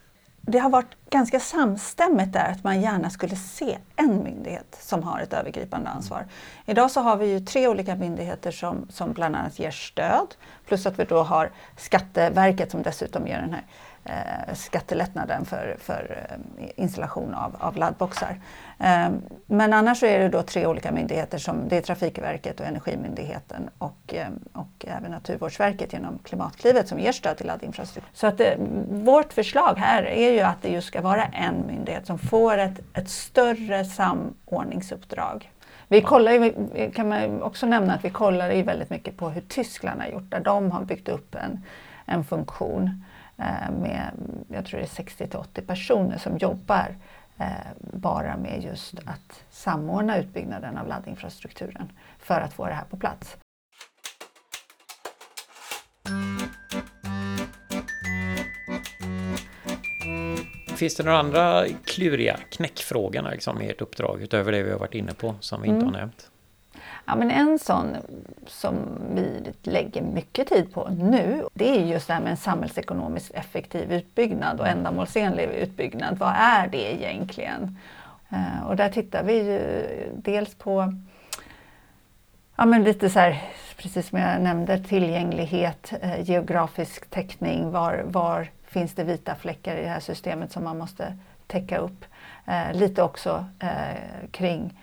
Det 0.50 0.58
har 0.58 0.70
varit 0.70 1.10
ganska 1.10 1.40
samstämmigt 1.40 2.32
där 2.32 2.50
att 2.50 2.64
man 2.64 2.80
gärna 2.80 3.10
skulle 3.10 3.36
se 3.36 3.78
en 3.96 4.22
myndighet 4.22 4.78
som 4.80 5.02
har 5.02 5.20
ett 5.20 5.32
övergripande 5.32 5.90
ansvar. 5.90 6.26
Idag 6.66 6.90
så 6.90 7.00
har 7.00 7.16
vi 7.16 7.26
ju 7.26 7.40
tre 7.40 7.68
olika 7.68 7.94
myndigheter 7.94 8.50
som, 8.50 8.86
som 8.90 9.12
bland 9.12 9.36
annat 9.36 9.58
ger 9.58 9.70
stöd, 9.70 10.34
plus 10.66 10.86
att 10.86 10.98
vi 10.98 11.04
då 11.04 11.22
har 11.22 11.50
Skatteverket 11.76 12.70
som 12.70 12.82
dessutom 12.82 13.26
ger 13.26 13.40
den 13.40 13.52
här 13.52 13.58
eh, 13.58 13.64
Eh, 14.08 14.54
skattelättnaden 14.54 15.44
för, 15.44 15.76
för 15.80 16.26
eh, 16.30 16.68
installation 16.76 17.34
av, 17.34 17.56
av 17.60 17.76
laddboxar. 17.76 18.40
Eh, 18.78 19.08
men 19.46 19.72
annars 19.72 20.00
så 20.00 20.06
är 20.06 20.18
det 20.18 20.28
då 20.28 20.42
tre 20.42 20.66
olika 20.66 20.92
myndigheter 20.92 21.38
som 21.38 21.68
det 21.68 21.76
är 21.76 21.80
Trafikverket 21.80 22.60
och 22.60 22.66
Energimyndigheten 22.66 23.70
och, 23.78 24.14
och 24.52 24.86
även 24.86 25.10
Naturvårdsverket 25.10 25.92
genom 25.92 26.18
Klimatklivet 26.18 26.88
som 26.88 26.98
ger 26.98 27.12
stöd 27.12 27.36
till 27.36 27.46
laddinfrastruktur. 27.46 28.10
Så 28.12 28.26
att 28.26 28.38
det, 28.38 28.56
vårt 28.90 29.32
förslag 29.32 29.74
här 29.76 30.02
är 30.02 30.32
ju 30.32 30.40
att 30.40 30.62
det 30.62 30.68
just 30.68 30.88
ska 30.88 31.00
vara 31.00 31.24
en 31.24 31.66
myndighet 31.66 32.06
som 32.06 32.18
får 32.18 32.58
ett, 32.58 32.80
ett 32.94 33.08
större 33.08 33.84
samordningsuppdrag. 33.84 35.50
Vi 35.88 36.02
kollar 36.02 36.32
ju, 36.32 36.52
kan 36.90 37.08
man 37.08 37.42
också 37.42 37.66
nämna 37.66 37.94
att 37.94 38.04
vi 38.04 38.10
kollar 38.10 38.50
ju 38.50 38.62
väldigt 38.62 38.90
mycket 38.90 39.16
på 39.16 39.28
hur 39.28 39.40
Tyskland 39.40 40.00
har 40.00 40.08
gjort, 40.08 40.30
där 40.30 40.40
de 40.40 40.70
har 40.70 40.84
byggt 40.84 41.08
upp 41.08 41.34
en, 41.34 41.64
en 42.06 42.24
funktion 42.24 43.04
Eh, 43.04 43.07
med, 43.70 44.10
jag 44.48 44.64
tror 44.64 44.80
det 44.80 44.86
är 44.86 44.88
60 44.88 45.28
till 45.28 45.38
80 45.38 45.62
personer 45.62 46.18
som 46.18 46.38
jobbar 46.38 46.96
eh, 47.38 47.46
bara 47.78 48.36
med 48.36 48.62
just 48.62 48.94
att 48.98 49.44
samordna 49.50 50.18
utbyggnaden 50.18 50.78
av 50.78 50.88
laddinfrastrukturen 50.88 51.92
för 52.18 52.40
att 52.40 52.52
få 52.52 52.66
det 52.66 52.74
här 52.74 52.84
på 52.84 52.96
plats. 52.96 53.36
Finns 60.76 60.96
det 60.96 61.02
några 61.02 61.18
andra 61.18 61.64
kluriga 61.84 62.36
knäckfrågor 62.50 63.30
liksom, 63.30 63.62
i 63.62 63.70
ert 63.70 63.80
uppdrag 63.80 64.22
utöver 64.22 64.52
det 64.52 64.62
vi 64.62 64.70
har 64.70 64.78
varit 64.78 64.94
inne 64.94 65.14
på 65.14 65.34
som 65.40 65.62
vi 65.62 65.68
inte 65.68 65.80
mm. 65.80 65.94
har 65.94 66.00
nämnt? 66.00 66.30
Ja, 67.08 67.16
men 67.16 67.30
en 67.30 67.58
sån 67.58 67.96
som 68.46 68.76
vi 69.14 69.52
lägger 69.62 70.02
mycket 70.02 70.48
tid 70.48 70.74
på 70.74 70.88
nu, 70.88 71.44
det 71.54 71.68
är 71.68 71.84
just 71.84 72.06
det 72.06 72.12
här 72.14 72.20
med 72.20 72.30
en 72.30 72.36
samhällsekonomiskt 72.36 73.34
effektiv 73.34 73.92
utbyggnad 73.92 74.60
och 74.60 74.68
ändamålsenlig 74.68 75.44
utbyggnad. 75.44 76.18
Vad 76.18 76.32
är 76.36 76.66
det 76.66 76.94
egentligen? 76.94 77.78
Eh, 78.28 78.66
och 78.66 78.76
där 78.76 78.88
tittar 78.88 79.22
vi 79.22 79.34
ju 79.34 79.60
dels 80.14 80.54
på 80.54 80.94
ja, 82.56 82.66
men 82.66 82.84
lite 82.84 83.10
så 83.10 83.18
här, 83.18 83.42
precis 83.76 84.08
som 84.08 84.18
jag 84.18 84.40
nämnde, 84.40 84.78
tillgänglighet, 84.78 85.92
eh, 86.00 86.20
geografisk 86.30 87.10
täckning, 87.10 87.70
var, 87.70 88.02
var 88.06 88.48
finns 88.64 88.94
det 88.94 89.04
vita 89.04 89.34
fläckar 89.34 89.76
i 89.76 89.82
det 89.82 89.88
här 89.88 90.00
systemet 90.00 90.52
som 90.52 90.64
man 90.64 90.78
måste 90.78 91.18
täcka 91.46 91.78
upp. 91.78 92.04
Eh, 92.46 92.72
lite 92.72 93.02
också 93.02 93.46
kring 94.30 94.74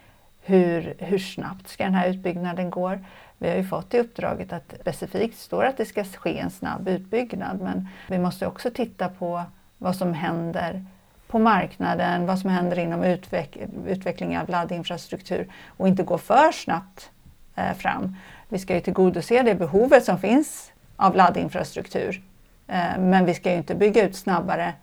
hur, 0.45 0.93
hur 0.97 1.17
snabbt 1.17 1.67
ska 1.67 1.83
den 1.83 1.93
här 1.93 2.09
utbyggnaden 2.09 2.69
gå? 2.69 2.97
Vi 3.37 3.49
har 3.49 3.55
ju 3.55 3.63
fått 3.63 3.93
i 3.93 3.99
uppdraget 3.99 4.53
att 4.53 4.73
specifikt 4.81 5.39
står 5.39 5.63
att 5.63 5.77
det 5.77 5.85
ska 5.85 6.03
ske 6.03 6.39
en 6.39 6.49
snabb 6.49 6.87
utbyggnad 6.87 7.61
men 7.61 7.87
vi 8.09 8.17
måste 8.17 8.47
också 8.47 8.69
titta 8.69 9.09
på 9.09 9.43
vad 9.77 9.95
som 9.95 10.13
händer 10.13 10.85
på 11.27 11.39
marknaden, 11.39 12.25
vad 12.25 12.39
som 12.39 12.49
händer 12.49 12.79
inom 12.79 13.03
utveck 13.03 13.57
utveckling 13.87 14.37
av 14.37 14.49
laddinfrastruktur 14.49 15.47
och 15.67 15.87
inte 15.87 16.03
gå 16.03 16.17
för 16.17 16.51
snabbt 16.51 17.09
eh, 17.55 17.73
fram. 17.73 18.15
Vi 18.49 18.59
ska 18.59 18.75
ju 18.75 18.81
tillgodose 18.81 19.43
det 19.43 19.55
behovet 19.55 20.05
som 20.05 20.19
finns 20.19 20.71
av 20.95 21.15
laddinfrastruktur 21.15 22.23
eh, 22.67 22.97
men 22.97 23.25
vi 23.25 23.33
ska 23.33 23.51
ju 23.51 23.57
inte 23.57 23.75
bygga 23.75 24.05
ut 24.05 24.15
snabbare 24.15 24.73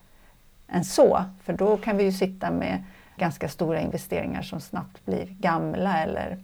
än 0.69 0.85
så 0.85 1.25
för 1.45 1.53
då 1.53 1.77
kan 1.77 1.97
vi 1.97 2.05
ju 2.05 2.13
sitta 2.13 2.51
med 2.51 2.85
ganska 3.23 3.49
stora 3.49 3.81
investeringar 3.81 4.43
som 4.43 4.61
snabbt 4.61 5.05
blir 5.05 5.27
gamla 5.27 6.03
eller 6.03 6.39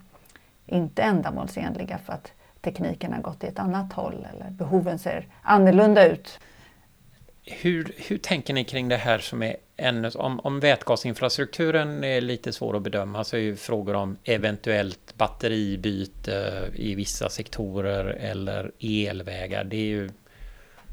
inte 0.67 1.03
ändamålsenliga 1.03 1.99
för 1.99 2.13
att 2.13 2.33
tekniken 2.61 3.13
har 3.13 3.21
gått 3.21 3.45
i 3.45 3.47
ett 3.47 3.59
annat 3.59 3.93
håll 3.93 4.27
eller 4.35 4.51
behoven 4.51 4.99
ser 4.99 5.27
annorlunda 5.43 6.07
ut. 6.07 6.41
Hur, 7.45 7.93
hur 7.97 8.19
tänker 8.19 8.55
ni 8.55 8.65
kring 8.65 8.89
det 8.89 8.97
här 8.97 9.19
som 9.19 9.43
är 9.43 9.57
ännu, 9.77 10.09
om, 10.09 10.41
om 10.41 10.61
vätgasinfrastrukturen 10.61 12.05
är 12.05 12.21
lite 12.21 12.53
svår 12.53 12.77
att 12.77 12.83
bedöma 12.83 13.25
så 13.25 13.37
är 13.37 13.41
ju 13.41 13.57
frågor 13.57 13.95
om 13.95 14.17
eventuellt 14.25 15.15
batteribyte 15.17 16.69
eh, 16.75 16.81
i 16.81 16.95
vissa 16.95 17.29
sektorer 17.29 18.05
eller 18.05 18.73
elvägar. 18.81 19.65
Det 19.65 19.77
är 19.77 19.89
ju, 19.89 20.11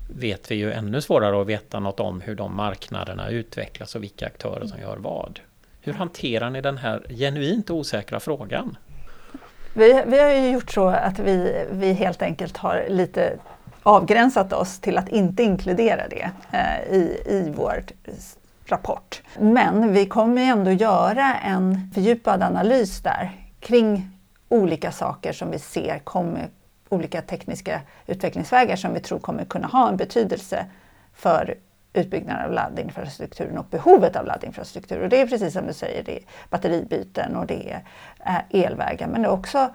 vet 0.09 0.51
vi 0.51 0.55
ju 0.55 0.71
ännu 0.71 1.01
svårare 1.01 1.41
att 1.41 1.47
veta 1.47 1.79
något 1.79 1.99
om 1.99 2.21
hur 2.21 2.35
de 2.35 2.55
marknaderna 2.55 3.29
utvecklas 3.29 3.95
och 3.95 4.03
vilka 4.03 4.25
aktörer 4.25 4.65
som 4.65 4.81
gör 4.81 4.97
vad. 4.97 5.39
Hur 5.85 5.93
hanterar 5.93 6.49
ni 6.49 6.61
den 6.61 6.77
här 6.77 7.05
genuint 7.09 7.69
osäkra 7.69 8.19
frågan? 8.19 8.77
Vi, 9.73 10.03
vi 10.07 10.19
har 10.19 10.29
ju 10.29 10.49
gjort 10.49 10.71
så 10.71 10.87
att 10.87 11.19
vi, 11.19 11.65
vi 11.71 11.93
helt 11.93 12.21
enkelt 12.21 12.57
har 12.57 12.85
lite 12.89 13.37
avgränsat 13.83 14.53
oss 14.53 14.79
till 14.79 14.97
att 14.97 15.09
inte 15.09 15.43
inkludera 15.43 16.07
det 16.07 16.29
eh, 16.51 16.93
i, 16.95 17.21
i 17.25 17.53
vår 17.55 17.83
rapport. 18.65 19.21
Men 19.39 19.93
vi 19.93 20.05
kommer 20.05 20.41
ändå 20.41 20.71
göra 20.71 21.35
en 21.35 21.91
fördjupad 21.93 22.43
analys 22.43 23.01
där 23.01 23.31
kring 23.59 24.09
olika 24.49 24.91
saker 24.91 25.33
som 25.33 25.51
vi 25.51 25.59
ser 25.59 25.99
kommer, 25.99 26.47
olika 26.89 27.21
tekniska 27.21 27.81
utvecklingsvägar 28.07 28.75
som 28.75 28.93
vi 28.93 28.99
tror 28.99 29.19
kommer 29.19 29.45
kunna 29.45 29.67
ha 29.67 29.89
en 29.89 29.97
betydelse 29.97 30.65
för 31.13 31.55
utbyggnaden 31.95 32.45
av 32.45 32.51
laddinfrastrukturen 32.51 33.57
och 33.57 33.65
behovet 33.65 34.15
av 34.15 34.25
laddinfrastruktur. 34.25 35.01
Och 35.01 35.09
det 35.09 35.21
är 35.21 35.27
precis 35.27 35.53
som 35.53 35.67
du 35.67 35.73
säger, 35.73 36.03
det 36.03 36.17
är 36.17 36.23
batteribyten 36.49 37.35
och 37.35 37.45
det 37.47 37.71
är 37.71 37.83
eh, 38.25 38.63
elvägar 38.63 39.07
men 39.07 39.21
det 39.21 39.27
är 39.27 39.31
också 39.31 39.69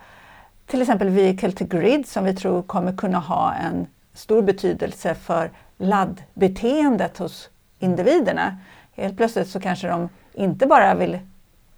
till 0.67 0.83
exempel 0.83 1.09
vehicle 1.09 1.53
to 1.53 1.65
grid 1.65 2.09
som 2.09 2.25
vi 2.25 2.35
tror 2.35 2.63
kommer 2.63 2.97
kunna 2.97 3.19
ha 3.19 3.55
en 3.55 3.87
stor 4.15 4.43
betydelse 4.43 5.15
för 5.15 5.51
laddbeteendet 5.79 7.19
hos 7.19 7.51
individerna. 7.79 8.59
Helt 8.93 9.17
plötsligt 9.17 9.49
så 9.49 9.61
kanske 9.61 9.89
de 9.89 10.09
inte 10.33 10.67
bara 10.67 10.95
vill 10.95 11.19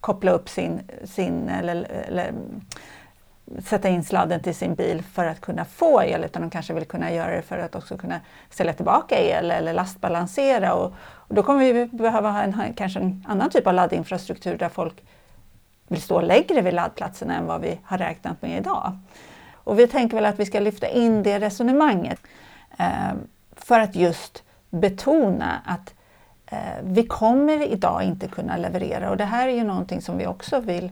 koppla 0.01 0.31
upp 0.31 0.49
sin, 0.49 0.81
sin 1.05 1.49
eller, 1.49 1.87
eller 2.09 2.33
sätta 3.65 3.89
in 3.89 4.05
sladden 4.05 4.41
till 4.41 4.55
sin 4.55 4.75
bil 4.75 5.03
för 5.03 5.25
att 5.25 5.41
kunna 5.41 5.65
få 5.65 6.03
el 6.03 6.25
utan 6.25 6.43
de 6.43 6.51
kanske 6.51 6.75
vill 6.75 6.85
kunna 6.85 7.13
göra 7.13 7.37
det 7.37 7.43
för 7.43 7.59
att 7.59 7.75
också 7.75 7.97
kunna 7.97 8.21
ställa 8.51 8.73
tillbaka 8.73 9.19
el 9.19 9.51
eller 9.51 9.73
lastbalansera. 9.73 10.75
Och, 10.75 10.93
och 11.05 11.35
då 11.35 11.43
kommer 11.43 11.73
vi 11.73 11.87
behöva 11.87 12.31
ha 12.31 12.43
en, 12.43 12.75
kanske 12.77 13.01
en 13.01 13.25
annan 13.29 13.51
typ 13.51 13.67
av 13.67 13.75
laddinfrastruktur 13.75 14.59
där 14.59 14.69
folk 14.69 14.95
vill 15.89 16.03
stå 16.03 16.21
längre 16.21 16.61
vid 16.61 16.75
laddplatserna 16.75 17.37
än 17.37 17.47
vad 17.47 17.61
vi 17.61 17.79
har 17.85 17.99
räknat 17.99 18.43
med 18.43 18.59
idag. 18.59 18.99
Och 19.55 19.79
vi 19.79 19.87
tänker 19.87 20.17
väl 20.17 20.27
att 20.27 20.39
vi 20.39 20.47
ska 20.47 20.61
lyfta 20.61 20.89
in 20.89 21.23
det 21.23 21.39
resonemanget 21.39 22.21
eh, 22.79 23.13
för 23.57 23.81
att 23.81 23.97
just 23.97 24.43
betona 24.71 25.63
att 25.65 25.95
eh, 26.47 26.59
vi 26.83 27.07
kommer 27.07 27.63
idag 27.63 28.03
inte 28.03 28.29
kunna 28.29 28.57
leverera 28.57 29.11
och 29.11 29.17
det 29.17 29.25
här 29.25 29.49
är 29.49 29.53
ju 29.53 29.65
någonting 29.65 30.01
som 30.03 30.19
vi 30.19 30.27
också 30.27 30.61
vill 30.61 30.91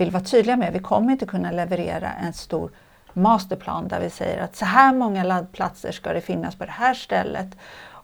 vill 0.00 0.10
vara 0.10 0.22
tydliga 0.22 0.56
med. 0.56 0.72
Vi 0.72 0.78
kommer 0.78 1.12
inte 1.12 1.26
kunna 1.26 1.50
leverera 1.50 2.12
en 2.12 2.32
stor 2.32 2.70
masterplan 3.12 3.88
där 3.88 4.00
vi 4.00 4.10
säger 4.10 4.42
att 4.42 4.56
så 4.56 4.64
här 4.64 4.94
många 4.94 5.24
laddplatser 5.24 5.92
ska 5.92 6.12
det 6.12 6.20
finnas 6.20 6.54
på 6.54 6.64
det 6.64 6.70
här 6.70 6.94
stället 6.94 7.48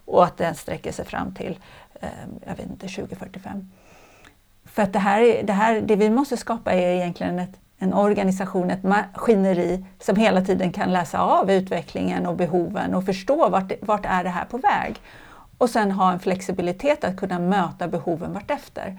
och 0.05 0.23
att 0.23 0.37
den 0.37 0.55
sträcker 0.55 0.91
sig 0.91 1.05
fram 1.05 1.33
till 1.33 1.59
ehm, 2.01 2.39
jag 2.47 2.55
vet 2.55 2.65
inte, 2.65 2.87
2045. 2.87 3.71
För 4.65 4.83
att 4.83 4.93
det, 4.93 4.99
här, 4.99 5.43
det, 5.43 5.53
här, 5.53 5.81
det 5.81 5.95
vi 5.95 6.09
måste 6.09 6.37
skapa 6.37 6.71
är 6.71 6.95
egentligen 6.95 7.39
ett, 7.39 7.59
en 7.77 7.93
organisation, 7.93 8.71
ett 8.71 8.83
maskineri 8.83 9.85
som 9.99 10.15
hela 10.15 10.41
tiden 10.41 10.71
kan 10.71 10.93
läsa 10.93 11.19
av 11.19 11.51
utvecklingen 11.51 12.25
och 12.25 12.35
behoven 12.35 12.95
och 12.95 13.05
förstå 13.05 13.49
vart, 13.49 13.71
vart 13.81 14.05
är 14.05 14.23
det 14.23 14.29
här 14.29 14.45
på 14.45 14.57
väg. 14.57 14.95
Och 15.57 15.69
sen 15.69 15.91
ha 15.91 16.11
en 16.11 16.19
flexibilitet 16.19 17.03
att 17.03 17.17
kunna 17.17 17.39
möta 17.39 17.87
behoven 17.87 18.33
vartefter. 18.33 18.97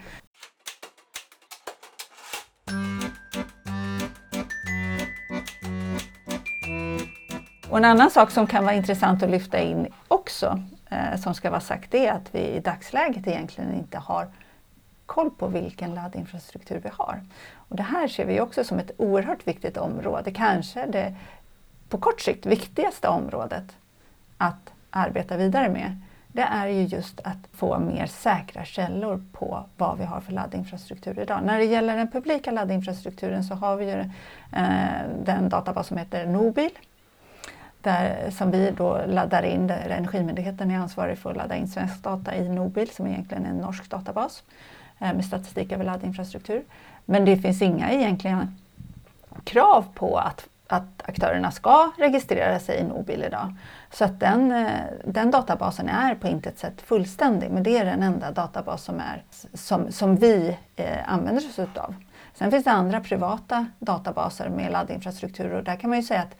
Och 7.78 7.84
en 7.84 7.90
annan 7.90 8.10
sak 8.10 8.30
som 8.30 8.46
kan 8.46 8.64
vara 8.64 8.74
intressant 8.74 9.22
att 9.22 9.30
lyfta 9.30 9.58
in 9.58 9.86
också, 10.08 10.62
eh, 10.90 11.20
som 11.20 11.34
ska 11.34 11.50
vara 11.50 11.60
sagt, 11.60 11.90
det 11.90 12.06
är 12.06 12.12
att 12.12 12.34
vi 12.34 12.38
i 12.38 12.60
dagsläget 12.60 13.26
egentligen 13.26 13.74
inte 13.74 13.98
har 13.98 14.28
koll 15.06 15.30
på 15.30 15.46
vilken 15.46 15.94
laddinfrastruktur 15.94 16.80
vi 16.84 16.90
har. 16.92 17.20
Och 17.54 17.76
det 17.76 17.82
här 17.82 18.08
ser 18.08 18.24
vi 18.24 18.40
också 18.40 18.64
som 18.64 18.78
ett 18.78 18.90
oerhört 18.96 19.46
viktigt 19.46 19.76
område, 19.76 20.30
kanske 20.30 20.86
det 20.86 21.14
på 21.88 21.98
kort 21.98 22.20
sikt 22.20 22.46
viktigaste 22.46 23.08
området 23.08 23.76
att 24.38 24.72
arbeta 24.90 25.36
vidare 25.36 25.68
med. 25.68 26.00
Det 26.28 26.42
är 26.42 26.66
ju 26.66 26.82
just 26.82 27.20
att 27.20 27.48
få 27.52 27.78
mer 27.78 28.06
säkra 28.06 28.64
källor 28.64 29.22
på 29.32 29.64
vad 29.76 29.98
vi 29.98 30.04
har 30.04 30.20
för 30.20 30.32
laddinfrastruktur 30.32 31.18
idag. 31.18 31.40
När 31.44 31.58
det 31.58 31.64
gäller 31.64 31.96
den 31.96 32.10
publika 32.10 32.50
laddinfrastrukturen 32.50 33.44
så 33.44 33.54
har 33.54 33.76
vi 33.76 33.84
ju 33.84 34.00
eh, 34.52 35.08
den 35.24 35.48
databas 35.48 35.86
som 35.86 35.96
heter 35.96 36.26
Nobil 36.26 36.70
där, 37.82 38.30
som 38.30 38.50
vi 38.50 38.70
då 38.76 39.00
laddar 39.06 39.42
in, 39.42 39.66
där 39.66 39.88
Energimyndigheten 39.88 40.70
är 40.70 40.78
ansvarig 40.78 41.18
för 41.18 41.30
att 41.30 41.36
ladda 41.36 41.56
in 41.56 41.68
svensk 41.68 42.02
data 42.02 42.36
i 42.36 42.48
Nobil 42.48 42.90
som 42.90 43.06
egentligen 43.06 43.46
är 43.46 43.50
en 43.50 43.56
norsk 43.56 43.90
databas 43.90 44.42
eh, 44.98 45.14
med 45.14 45.24
statistik 45.24 45.72
över 45.72 45.84
laddinfrastruktur. 45.84 46.62
Men 47.04 47.24
det 47.24 47.36
finns 47.36 47.62
inga 47.62 47.92
egentligen 47.92 48.56
krav 49.44 49.84
på 49.94 50.16
att, 50.16 50.48
att 50.66 51.02
aktörerna 51.08 51.50
ska 51.50 51.90
registrera 51.98 52.58
sig 52.58 52.78
i 52.78 52.84
Nobil 52.84 53.24
idag. 53.24 53.54
Så 53.92 54.04
att 54.04 54.20
den, 54.20 54.52
eh, 54.52 54.70
den 55.04 55.30
databasen 55.30 55.88
är 55.88 56.14
på 56.14 56.28
intet 56.28 56.58
sätt 56.58 56.80
fullständig 56.80 57.50
men 57.50 57.62
det 57.62 57.78
är 57.78 57.84
den 57.84 58.02
enda 58.02 58.30
databas 58.30 58.84
som, 58.84 59.00
är, 59.00 59.22
som, 59.54 59.92
som 59.92 60.16
vi 60.16 60.56
eh, 60.76 61.12
använder 61.12 61.48
oss 61.48 61.58
utav. 61.58 61.94
Sen 62.34 62.50
finns 62.50 62.64
det 62.64 62.70
andra 62.70 63.00
privata 63.00 63.66
databaser 63.78 64.48
med 64.48 64.72
laddinfrastruktur 64.72 65.52
och 65.52 65.64
där 65.64 65.76
kan 65.76 65.90
man 65.90 65.98
ju 65.98 66.04
säga 66.04 66.20
att 66.20 66.36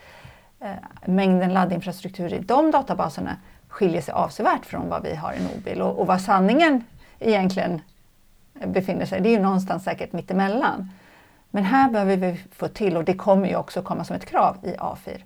Eh, 0.60 0.70
mängden 1.06 1.52
laddinfrastruktur 1.52 2.32
i 2.32 2.38
de 2.38 2.70
databaserna 2.70 3.36
skiljer 3.68 4.00
sig 4.00 4.14
avsevärt 4.14 4.66
från 4.66 4.88
vad 4.88 5.02
vi 5.02 5.14
har 5.14 5.32
i 5.32 5.42
Nobil. 5.42 5.82
Och, 5.82 5.98
och 5.98 6.06
vad 6.06 6.20
sanningen 6.20 6.84
egentligen 7.18 7.80
befinner 8.66 9.06
sig, 9.06 9.20
det 9.20 9.28
är 9.28 9.36
ju 9.36 9.42
någonstans 9.42 9.84
säkert 9.84 10.12
mittemellan. 10.12 10.90
Men 11.50 11.64
här 11.64 11.90
behöver 11.90 12.16
vi 12.16 12.40
få 12.52 12.68
till, 12.68 12.96
och 12.96 13.04
det 13.04 13.14
kommer 13.14 13.48
ju 13.48 13.56
också 13.56 13.82
komma 13.82 14.04
som 14.04 14.16
ett 14.16 14.26
krav 14.26 14.56
i 14.62 14.70
A4, 14.70 15.22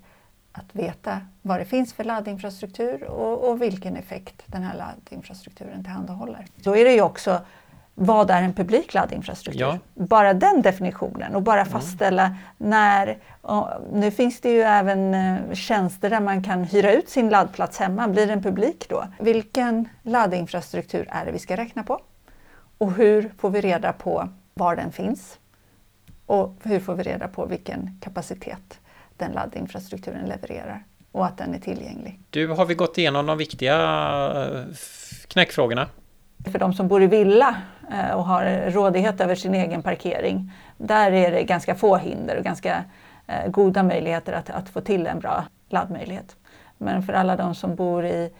att 0.51 0.75
veta 0.75 1.21
vad 1.41 1.59
det 1.59 1.65
finns 1.65 1.93
för 1.93 2.03
laddinfrastruktur 2.03 3.03
och, 3.03 3.49
och 3.49 3.61
vilken 3.61 3.95
effekt 3.95 4.43
den 4.45 4.63
här 4.63 4.77
laddinfrastrukturen 4.77 5.83
tillhandahåller. 5.83 6.45
Då 6.55 6.77
är 6.77 6.85
det 6.85 6.93
ju 6.93 7.01
också 7.01 7.41
vad 7.95 8.29
är 8.29 8.41
en 8.41 8.53
publik 8.53 8.93
laddinfrastruktur? 8.93 9.61
Ja. 9.61 9.79
Bara 9.93 10.33
den 10.33 10.61
definitionen 10.61 11.35
och 11.35 11.41
bara 11.41 11.61
mm. 11.61 11.71
fastställa 11.71 12.25
mm. 12.25 12.37
när... 12.57 13.17
nu 13.91 14.11
finns 14.11 14.41
det 14.41 14.49
ju 14.49 14.61
även 14.61 15.13
eh, 15.13 15.53
tjänster 15.53 16.09
där 16.09 16.19
man 16.19 16.43
kan 16.43 16.63
hyra 16.63 16.93
ut 16.93 17.09
sin 17.09 17.29
laddplats 17.29 17.77
hemma. 17.77 18.07
Blir 18.07 18.27
den 18.27 18.43
publik 18.43 18.89
då? 18.89 19.07
Vilken 19.19 19.89
laddinfrastruktur 20.03 21.07
är 21.11 21.25
det 21.25 21.31
vi 21.31 21.39
ska 21.39 21.57
räkna 21.57 21.83
på? 21.83 21.99
Och 22.77 22.93
hur 22.93 23.31
får 23.37 23.49
vi 23.49 23.61
reda 23.61 23.93
på 23.93 24.29
var 24.53 24.75
den 24.75 24.91
finns? 24.91 25.39
Och 26.25 26.55
hur 26.63 26.79
får 26.79 26.95
vi 26.95 27.03
reda 27.03 27.27
på 27.27 27.45
vilken 27.45 27.99
kapacitet 28.01 28.79
den 29.17 29.31
laddinfrastrukturen 29.31 30.25
levererar 30.25 30.83
och 31.11 31.25
att 31.25 31.37
den 31.37 31.53
är 31.53 31.59
tillgänglig? 31.59 32.19
Du, 32.29 32.47
har 32.47 32.65
vi 32.65 32.75
gått 32.75 32.97
igenom 32.97 33.25
de 33.25 33.37
viktiga 33.37 33.75
eh, 34.35 34.75
knäckfrågorna? 35.27 35.87
För 36.51 36.59
de 36.59 36.73
som 36.73 36.87
bor 36.87 37.03
i 37.03 37.07
villa 37.07 37.55
eh, 37.91 38.11
och 38.11 38.25
har 38.25 38.71
rådighet 38.71 39.21
över 39.21 39.35
sin 39.35 39.55
egen 39.55 39.81
parkering, 39.81 40.51
där 40.77 41.11
är 41.11 41.31
det 41.31 41.43
ganska 41.43 41.75
få 41.75 41.97
hinder 41.97 42.37
och 42.37 42.43
ganska 42.43 42.83
eh, 43.27 43.47
goda 43.47 43.83
möjligheter 43.83 44.33
att, 44.33 44.49
att 44.49 44.69
få 44.69 44.81
till 44.81 45.07
en 45.07 45.19
bra 45.19 45.43
laddmöjlighet. 45.69 46.35
Men 46.77 47.03
för 47.03 47.13
alla 47.13 47.35
de 47.35 47.55
som 47.55 47.75
bor 47.75 48.05
i, 48.05 48.31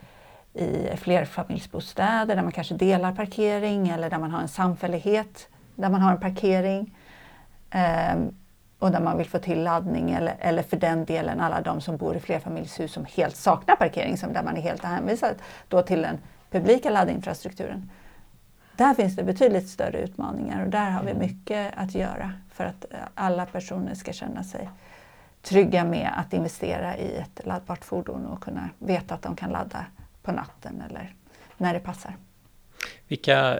i 0.53 0.97
flerfamiljsbostäder 0.97 2.35
där 2.35 2.43
man 2.43 2.51
kanske 2.51 2.75
delar 2.75 3.11
parkering 3.11 3.89
eller 3.89 4.09
där 4.09 4.19
man 4.19 4.31
har 4.31 4.41
en 4.41 4.47
samfällighet 4.47 5.47
där 5.75 5.89
man 5.89 6.01
har 6.01 6.11
en 6.11 6.19
parkering 6.19 6.95
eh, 7.71 8.15
och 8.79 8.91
där 8.91 8.99
man 8.99 9.17
vill 9.17 9.29
få 9.29 9.39
till 9.39 9.63
laddning 9.63 10.11
eller, 10.11 10.35
eller 10.39 10.63
för 10.63 10.77
den 10.77 11.05
delen 11.05 11.41
alla 11.41 11.61
de 11.61 11.81
som 11.81 11.97
bor 11.97 12.15
i 12.15 12.19
flerfamiljshus 12.19 12.93
som 12.93 13.05
helt 13.05 13.35
saknar 13.35 13.75
parkering, 13.75 14.17
som 14.17 14.33
där 14.33 14.43
man 14.43 14.57
är 14.57 14.61
helt 14.61 14.83
hänvisad 14.83 15.35
då 15.67 15.81
till 15.81 16.05
en 16.05 16.17
publika 16.53 16.89
laddinfrastrukturen. 16.89 17.89
Där 18.77 18.93
finns 18.93 19.15
det 19.15 19.23
betydligt 19.23 19.69
större 19.69 20.01
utmaningar 20.01 20.65
och 20.65 20.71
där 20.71 20.89
har 20.89 21.03
vi 21.03 21.11
mm. 21.11 21.27
mycket 21.27 21.73
att 21.75 21.95
göra 21.95 22.33
för 22.53 22.65
att 22.65 22.85
eh, 22.91 22.97
alla 23.15 23.45
personer 23.45 23.93
ska 23.93 24.13
känna 24.13 24.43
sig 24.43 24.69
trygga 25.41 25.85
med 25.85 26.11
att 26.17 26.33
investera 26.33 26.97
i 26.97 27.15
ett 27.15 27.45
laddbart 27.45 27.85
fordon 27.85 28.25
och 28.25 28.43
kunna 28.43 28.69
veta 28.79 29.15
att 29.15 29.21
de 29.21 29.35
kan 29.35 29.49
ladda 29.49 29.85
på 30.21 30.31
natten 30.31 30.83
eller 30.89 31.15
när 31.57 31.73
det 31.73 31.79
passar. 31.79 32.15
Vilka, 33.07 33.59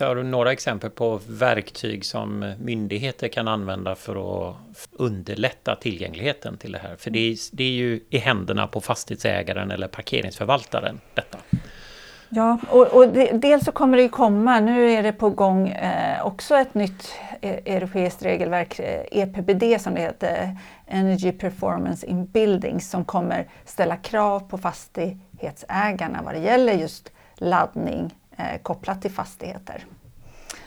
har 0.00 0.14
du 0.14 0.22
några 0.22 0.52
exempel 0.52 0.90
på 0.90 1.20
verktyg 1.28 2.04
som 2.04 2.54
myndigheter 2.60 3.28
kan 3.28 3.48
använda 3.48 3.94
för 3.94 4.48
att 4.50 4.56
underlätta 4.92 5.76
tillgängligheten 5.76 6.56
till 6.56 6.72
det 6.72 6.78
här? 6.78 6.96
För 6.96 7.10
det 7.10 7.18
är, 7.18 7.36
det 7.52 7.64
är 7.64 7.72
ju 7.72 8.00
i 8.10 8.18
händerna 8.18 8.66
på 8.66 8.80
fastighetsägaren 8.80 9.70
eller 9.70 9.88
parkeringsförvaltaren 9.88 11.00
detta. 11.14 11.38
Ja, 12.32 12.58
och, 12.68 12.86
och 12.86 13.08
det, 13.08 13.30
dels 13.32 13.64
så 13.64 13.72
kommer 13.72 13.96
det 13.96 14.02
ju 14.02 14.08
komma, 14.08 14.60
nu 14.60 14.90
är 14.90 15.02
det 15.02 15.12
på 15.12 15.30
gång 15.30 15.68
eh, 15.68 16.26
också 16.26 16.56
ett 16.56 16.74
nytt 16.74 17.12
eh, 17.40 17.74
europeiskt 17.74 18.22
regelverk, 18.22 18.78
eh, 18.78 19.04
EPBD 19.10 19.80
som 19.80 19.94
det 19.94 20.00
heter, 20.00 20.56
Energy 20.86 21.32
Performance 21.32 22.06
in 22.06 22.26
Buildings, 22.26 22.90
som 22.90 23.04
kommer 23.04 23.48
ställa 23.64 23.96
krav 23.96 24.40
på 24.40 24.58
fastighetsägarna 24.58 26.22
vad 26.22 26.34
det 26.34 26.40
gäller 26.40 26.72
just 26.72 27.12
laddning 27.34 28.14
eh, 28.36 28.62
kopplat 28.62 29.02
till 29.02 29.10
fastigheter. 29.10 29.84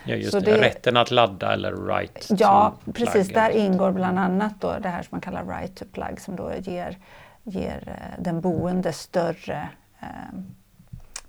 Ja, 0.05 0.15
just 0.15 0.31
det. 0.31 0.39
det. 0.39 0.61
Rätten 0.61 0.97
att 0.97 1.11
ladda 1.11 1.53
eller 1.53 1.87
right 1.87 2.27
Ja, 2.29 2.73
precis. 2.93 3.29
Där 3.29 3.49
ingår 3.49 3.91
bland 3.91 4.19
annat 4.19 4.53
då 4.59 4.75
det 4.79 4.89
här 4.89 5.01
som 5.01 5.09
man 5.11 5.21
kallar 5.21 5.45
right 5.59 5.75
to 5.75 5.85
plug 5.91 6.21
som 6.21 6.35
då 6.35 6.51
ger, 6.59 6.97
ger 7.43 7.83
eh, 7.87 8.23
den 8.23 8.41
boende 8.41 8.93
större 8.93 9.69
eh, 10.01 10.07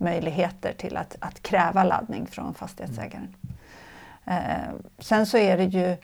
möjligheter 0.04 0.72
till 0.72 0.96
att, 0.96 1.16
att 1.20 1.42
kräva 1.42 1.84
laddning 1.84 2.26
från 2.26 2.54
fastighetsägaren. 2.54 3.34
Eh, 4.24 4.36
sen 4.98 5.26
så 5.26 5.38
är 5.38 5.56
det 5.56 5.64
ju 5.64 5.96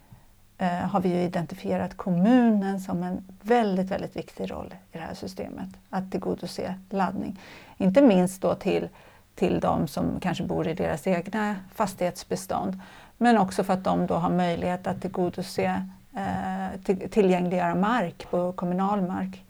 eh, 0.59 0.69
har 0.69 1.01
vi 1.01 1.09
ju 1.09 1.23
identifierat 1.23 1.97
kommunen 1.97 2.81
som 2.81 3.03
en 3.03 3.25
väldigt, 3.43 3.91
väldigt 3.91 4.17
viktig 4.17 4.51
roll 4.51 4.75
i 4.93 4.99
det 4.99 5.05
här 5.05 5.15
systemet. 5.15 5.69
Att 5.91 6.11
tillgodose 6.11 6.75
laddning. 6.91 7.41
Inte 7.77 8.03
minst 8.03 8.43
då 8.43 8.55
till, 8.55 8.89
till 9.35 9.61
de 9.61 9.89
som 9.89 10.21
kanske 10.21 10.45
bor 10.45 10.69
i 10.69 10.75
deras 10.75 11.07
egna 11.07 11.57
fastighetsbestånd. 11.75 12.81
Men 13.17 13.39
också 13.39 13.65
för 13.65 13.73
att 13.73 13.85
de 13.85 14.07
då 14.07 14.15
har 14.15 14.31
möjlighet 14.31 14.87
att 14.87 15.01
tillgodose 15.01 15.87
eh, 16.17 16.81
till, 16.85 17.11
tillgängliggöra 17.11 17.75
mark 17.75 18.27
på 18.31 18.53
kommunal 18.53 19.03
mark. 19.03 19.45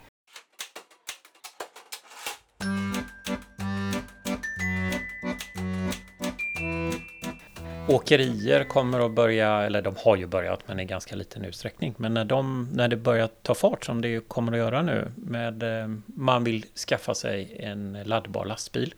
Åkerier 7.90 8.64
kommer 8.64 9.06
att 9.06 9.10
börja, 9.10 9.62
eller 9.62 9.82
de 9.82 9.94
har 10.04 10.16
ju 10.16 10.26
börjat 10.26 10.60
men 10.66 10.80
i 10.80 10.84
ganska 10.84 11.16
liten 11.16 11.44
utsträckning. 11.44 11.94
Men 11.96 12.14
när, 12.14 12.24
de, 12.24 12.68
när 12.72 12.88
det 12.88 12.96
börjar 12.96 13.28
ta 13.42 13.54
fart 13.54 13.84
som 13.84 14.00
det 14.00 14.28
kommer 14.28 14.52
att 14.52 14.58
göra 14.58 14.82
nu 14.82 15.12
med 15.16 15.62
eh, 15.62 15.88
man 16.06 16.44
vill 16.44 16.64
skaffa 16.88 17.14
sig 17.14 17.56
en 17.60 17.98
laddbar 18.04 18.44
lastbil 18.44 18.94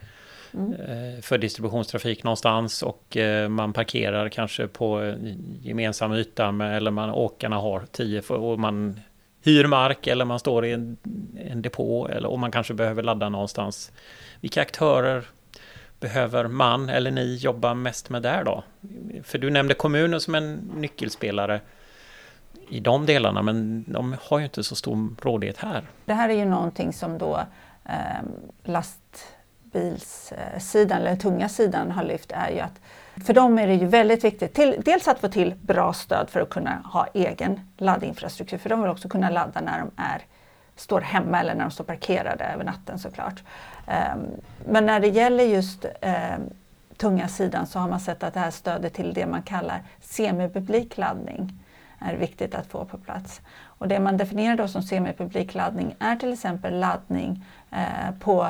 mm. 0.54 0.72
Eh, 0.72 1.20
för 1.20 1.38
distributionstrafik 1.38 2.24
någonstans 2.24 2.82
och 2.82 3.16
eh, 3.16 3.48
man 3.48 3.72
parkerar 3.72 4.28
kanske 4.28 4.66
på 4.66 5.14
gemensam 5.62 6.12
yta 6.12 6.52
med, 6.52 6.76
eller 6.76 6.90
man, 6.90 7.10
åkarna 7.10 7.56
har 7.56 7.82
tio 7.92 8.20
och 8.28 8.58
man 8.58 9.00
hyr 9.44 9.66
mark 9.66 10.06
eller 10.06 10.24
man 10.24 10.38
står 10.38 10.66
i 10.66 10.72
en, 10.72 10.96
en 11.50 11.62
depå 11.62 12.08
eller, 12.08 12.28
och 12.28 12.38
man 12.38 12.50
kanske 12.50 12.74
behöver 12.74 13.02
ladda 13.02 13.28
någonstans. 13.28 13.92
Vilka 14.40 14.62
aktörer 14.62 15.24
behöver 16.02 16.48
man 16.48 16.88
eller 16.88 17.10
ni 17.10 17.36
jobba 17.36 17.74
mest 17.74 18.10
med 18.10 18.22
där 18.22 18.44
då? 18.44 18.64
För 19.22 19.38
du 19.38 19.50
nämnde 19.50 19.74
kommunen 19.74 20.20
som 20.20 20.34
en 20.34 20.56
nyckelspelare 20.76 21.60
i 22.68 22.80
de 22.80 23.06
delarna, 23.06 23.42
men 23.42 23.84
de 23.88 24.16
har 24.22 24.38
ju 24.38 24.44
inte 24.44 24.64
så 24.64 24.74
stor 24.74 25.14
rådighet 25.22 25.58
här. 25.58 25.82
Det 26.04 26.14
här 26.14 26.28
är 26.28 26.34
ju 26.34 26.44
någonting 26.44 26.92
som 26.92 27.18
då 27.18 27.40
eh, 27.84 28.22
lastbilssidan, 28.64 30.98
eller 30.98 31.16
tunga 31.16 31.48
sidan, 31.48 31.90
har 31.90 32.04
lyft 32.04 32.32
är 32.32 32.50
ju 32.50 32.60
att 32.60 32.80
för 33.26 33.34
dem 33.34 33.58
är 33.58 33.66
det 33.66 33.74
ju 33.74 33.86
väldigt 33.86 34.24
viktigt, 34.24 34.54
till, 34.54 34.76
dels 34.84 35.08
att 35.08 35.20
få 35.20 35.28
till 35.28 35.54
bra 35.60 35.92
stöd 35.92 36.30
för 36.30 36.40
att 36.40 36.50
kunna 36.50 36.82
ha 36.84 37.06
egen 37.14 37.60
laddinfrastruktur, 37.76 38.58
för 38.58 38.70
de 38.70 38.82
vill 38.82 38.90
också 38.90 39.08
kunna 39.08 39.30
ladda 39.30 39.60
när 39.60 39.78
de 39.78 39.90
är 39.96 40.22
står 40.76 41.00
hemma 41.00 41.40
eller 41.40 41.54
när 41.54 41.64
de 41.64 41.70
står 41.70 41.84
parkerade 41.84 42.44
över 42.44 42.64
natten 42.64 42.98
såklart. 42.98 43.42
Ehm, 43.86 44.26
men 44.66 44.86
när 44.86 45.00
det 45.00 45.08
gäller 45.08 45.44
just 45.44 45.86
ehm, 46.00 46.40
tunga 46.96 47.28
sidan 47.28 47.66
så 47.66 47.78
har 47.78 47.88
man 47.88 48.00
sett 48.00 48.22
att 48.22 48.34
det 48.34 48.40
här 48.40 48.50
stödet 48.50 48.94
till 48.94 49.14
det 49.14 49.26
man 49.26 49.42
kallar 49.42 49.82
semipublik 50.00 50.98
laddning 50.98 51.58
är 51.98 52.16
viktigt 52.16 52.54
att 52.54 52.66
få 52.66 52.84
på 52.84 52.98
plats. 52.98 53.40
Och 53.64 53.88
det 53.88 54.00
man 54.00 54.16
definierar 54.16 54.56
då 54.56 54.68
som 54.68 54.82
semipublik 54.82 55.54
laddning 55.54 55.94
är 55.98 56.16
till 56.16 56.32
exempel 56.32 56.80
laddning 56.80 57.44
eh, 57.70 58.14
på, 58.20 58.48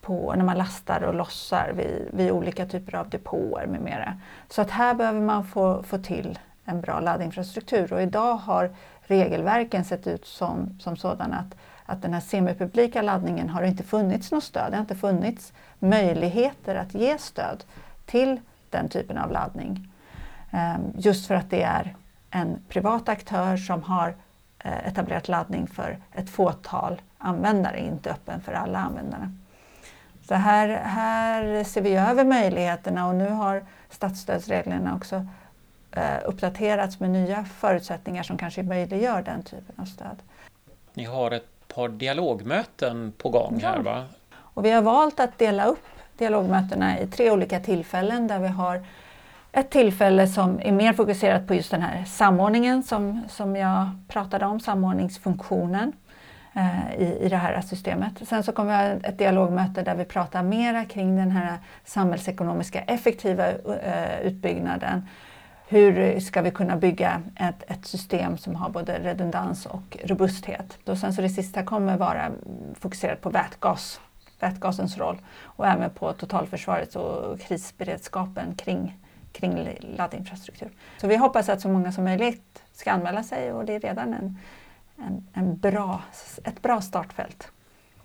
på 0.00 0.34
när 0.36 0.44
man 0.44 0.58
lastar 0.58 1.02
och 1.02 1.14
lossar 1.14 1.72
vid, 1.76 2.08
vid 2.12 2.30
olika 2.30 2.66
typer 2.66 2.94
av 2.94 3.08
depåer 3.08 3.66
med 3.66 3.80
mera. 3.80 4.14
Så 4.48 4.62
att 4.62 4.70
här 4.70 4.94
behöver 4.94 5.20
man 5.20 5.44
få, 5.46 5.82
få 5.82 5.98
till 5.98 6.38
en 6.64 6.80
bra 6.80 7.00
laddinfrastruktur 7.00 7.92
och 7.92 8.02
idag 8.02 8.34
har 8.34 8.70
regelverken 9.06 9.84
sett 9.84 10.06
ut 10.06 10.26
som, 10.26 10.78
som 10.80 10.96
sådana 10.96 11.36
att, 11.36 11.56
att 11.86 12.02
den 12.02 12.12
här 12.12 12.20
semipublika 12.20 13.02
laddningen 13.02 13.48
har 13.48 13.62
inte 13.62 13.82
funnits 13.82 14.32
något 14.32 14.44
stöd. 14.44 14.72
Det 14.72 14.76
har 14.76 14.80
inte 14.80 14.94
funnits 14.94 15.52
möjligheter 15.78 16.74
att 16.74 16.94
ge 16.94 17.18
stöd 17.18 17.64
till 18.06 18.40
den 18.70 18.88
typen 18.88 19.18
av 19.18 19.32
laddning. 19.32 19.88
Ehm, 20.50 20.80
just 20.98 21.26
för 21.26 21.34
att 21.34 21.50
det 21.50 21.62
är 21.62 21.94
en 22.30 22.58
privat 22.68 23.08
aktör 23.08 23.56
som 23.56 23.82
har 23.82 24.14
eh, 24.58 24.86
etablerat 24.86 25.28
laddning 25.28 25.66
för 25.66 25.98
ett 26.12 26.30
fåtal 26.30 27.02
användare, 27.18 27.80
inte 27.80 28.10
öppen 28.10 28.40
för 28.40 28.52
alla 28.52 28.78
användare. 28.78 29.32
Så 30.28 30.34
här, 30.34 30.68
här 30.68 31.64
ser 31.64 31.82
vi 31.82 31.96
över 31.96 32.24
möjligheterna 32.24 33.06
och 33.06 33.14
nu 33.14 33.28
har 33.28 33.62
statsstödsreglerna 33.90 34.94
också 34.94 35.26
uppdaterats 36.24 37.00
med 37.00 37.10
nya 37.10 37.44
förutsättningar 37.44 38.22
som 38.22 38.38
kanske 38.38 38.62
möjliggör 38.62 39.22
den 39.22 39.42
typen 39.42 39.74
av 39.76 39.84
stöd. 39.84 40.16
Ni 40.94 41.04
har 41.04 41.30
ett 41.30 41.68
par 41.74 41.88
dialogmöten 41.88 43.12
på 43.18 43.28
gång 43.28 43.58
ja. 43.62 43.68
här 43.68 43.78
va? 43.78 44.04
Och 44.36 44.64
vi 44.64 44.70
har 44.70 44.82
valt 44.82 45.20
att 45.20 45.38
dela 45.38 45.64
upp 45.64 45.86
dialogmötena 46.18 47.00
i 47.00 47.06
tre 47.06 47.30
olika 47.30 47.60
tillfällen 47.60 48.26
där 48.26 48.38
vi 48.38 48.48
har 48.48 48.84
ett 49.52 49.70
tillfälle 49.70 50.28
som 50.28 50.60
är 50.60 50.72
mer 50.72 50.92
fokuserat 50.92 51.46
på 51.46 51.54
just 51.54 51.70
den 51.70 51.82
här 51.82 52.04
samordningen 52.04 52.82
som, 52.82 53.22
som 53.28 53.56
jag 53.56 53.90
pratade 54.08 54.46
om, 54.46 54.60
samordningsfunktionen 54.60 55.92
eh, 56.54 56.94
i, 56.98 57.18
i 57.20 57.28
det 57.28 57.36
här 57.36 57.60
systemet. 57.60 58.12
Sen 58.28 58.42
så 58.42 58.52
kommer 58.52 58.70
vi 58.70 58.88
ha 58.88 59.08
ett 59.08 59.18
dialogmöte 59.18 59.82
där 59.82 59.94
vi 59.94 60.04
pratar 60.04 60.42
mera 60.42 60.84
kring 60.84 61.16
den 61.16 61.30
här 61.30 61.58
samhällsekonomiska 61.84 62.80
effektiva 62.80 63.48
eh, 63.48 64.20
utbyggnaden 64.22 65.08
hur 65.68 66.20
ska 66.20 66.42
vi 66.42 66.50
kunna 66.50 66.76
bygga 66.76 67.22
ett, 67.40 67.70
ett 67.70 67.86
system 67.86 68.38
som 68.38 68.54
har 68.54 68.68
både 68.68 68.98
redundans 68.98 69.66
och 69.66 69.96
robusthet? 70.04 70.78
Och 70.84 70.98
sen 70.98 71.12
så 71.12 71.22
det 71.22 71.28
sista 71.28 71.64
kommer 71.64 71.96
vara 71.96 72.32
fokuserat 72.74 73.20
på 73.20 73.30
vätgas, 73.30 74.00
vätgasens 74.40 74.98
roll 74.98 75.18
och 75.42 75.66
även 75.66 75.90
på 75.90 76.12
totalförsvaret 76.12 76.96
och 76.96 77.40
krisberedskapen 77.40 78.54
kring, 78.54 78.98
kring 79.32 79.68
laddinfrastruktur. 79.80 80.70
Så 81.00 81.06
vi 81.06 81.16
hoppas 81.16 81.48
att 81.48 81.60
så 81.60 81.68
många 81.68 81.92
som 81.92 82.04
möjligt 82.04 82.62
ska 82.72 82.92
anmäla 82.92 83.22
sig 83.22 83.52
och 83.52 83.64
det 83.64 83.74
är 83.74 83.80
redan 83.80 84.14
en, 84.14 84.38
en, 84.98 85.28
en 85.32 85.56
bra, 85.58 86.02
ett 86.44 86.62
bra 86.62 86.80
startfält. 86.80 87.50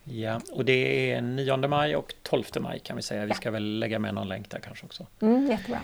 Ja, 0.04 0.42
och 0.52 0.66
det 0.66 1.12
är 1.14 1.22
9 1.22 1.58
maj 1.58 1.96
och 1.96 2.14
12 2.24 2.44
maj 2.60 2.80
kan 2.80 2.96
vi 2.96 3.02
säga. 3.02 3.26
Vi 3.26 3.34
ska 3.34 3.52
väl 3.52 3.80
lägga 3.80 4.00
med 4.00 4.14
någon 4.14 4.28
länk 4.28 4.50
där 4.50 4.60
kanske 4.60 4.86
också. 4.86 5.08
Mm, 5.22 5.48
jättebra. 5.48 5.80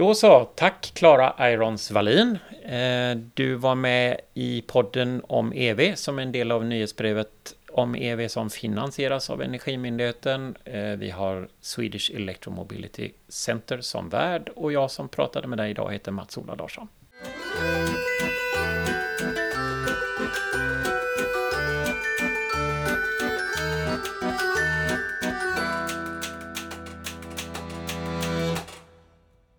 Då 0.00 0.14
så, 0.14 0.44
tack 0.44 0.92
Klara 0.94 1.52
Irons 1.52 1.90
Wallin. 1.90 2.38
Eh, 2.62 3.18
du 3.34 3.54
var 3.54 3.74
med 3.74 4.20
i 4.34 4.62
podden 4.66 5.22
om 5.28 5.52
EV 5.52 5.94
som 5.94 6.18
en 6.18 6.32
del 6.32 6.52
av 6.52 6.64
nyhetsbrevet 6.64 7.54
om 7.72 7.94
EV 7.94 8.28
som 8.28 8.50
finansieras 8.50 9.30
av 9.30 9.42
Energimyndigheten. 9.42 10.56
Eh, 10.64 10.82
vi 10.82 11.10
har 11.10 11.48
Swedish 11.60 12.10
Electromobility 12.14 13.12
Center 13.28 13.80
som 13.80 14.08
värd 14.08 14.48
och 14.56 14.72
jag 14.72 14.90
som 14.90 15.08
pratade 15.08 15.48
med 15.48 15.58
dig 15.58 15.70
idag 15.70 15.92
heter 15.92 16.12
Mats-Ola 16.12 16.54
Larsson. 16.54 16.88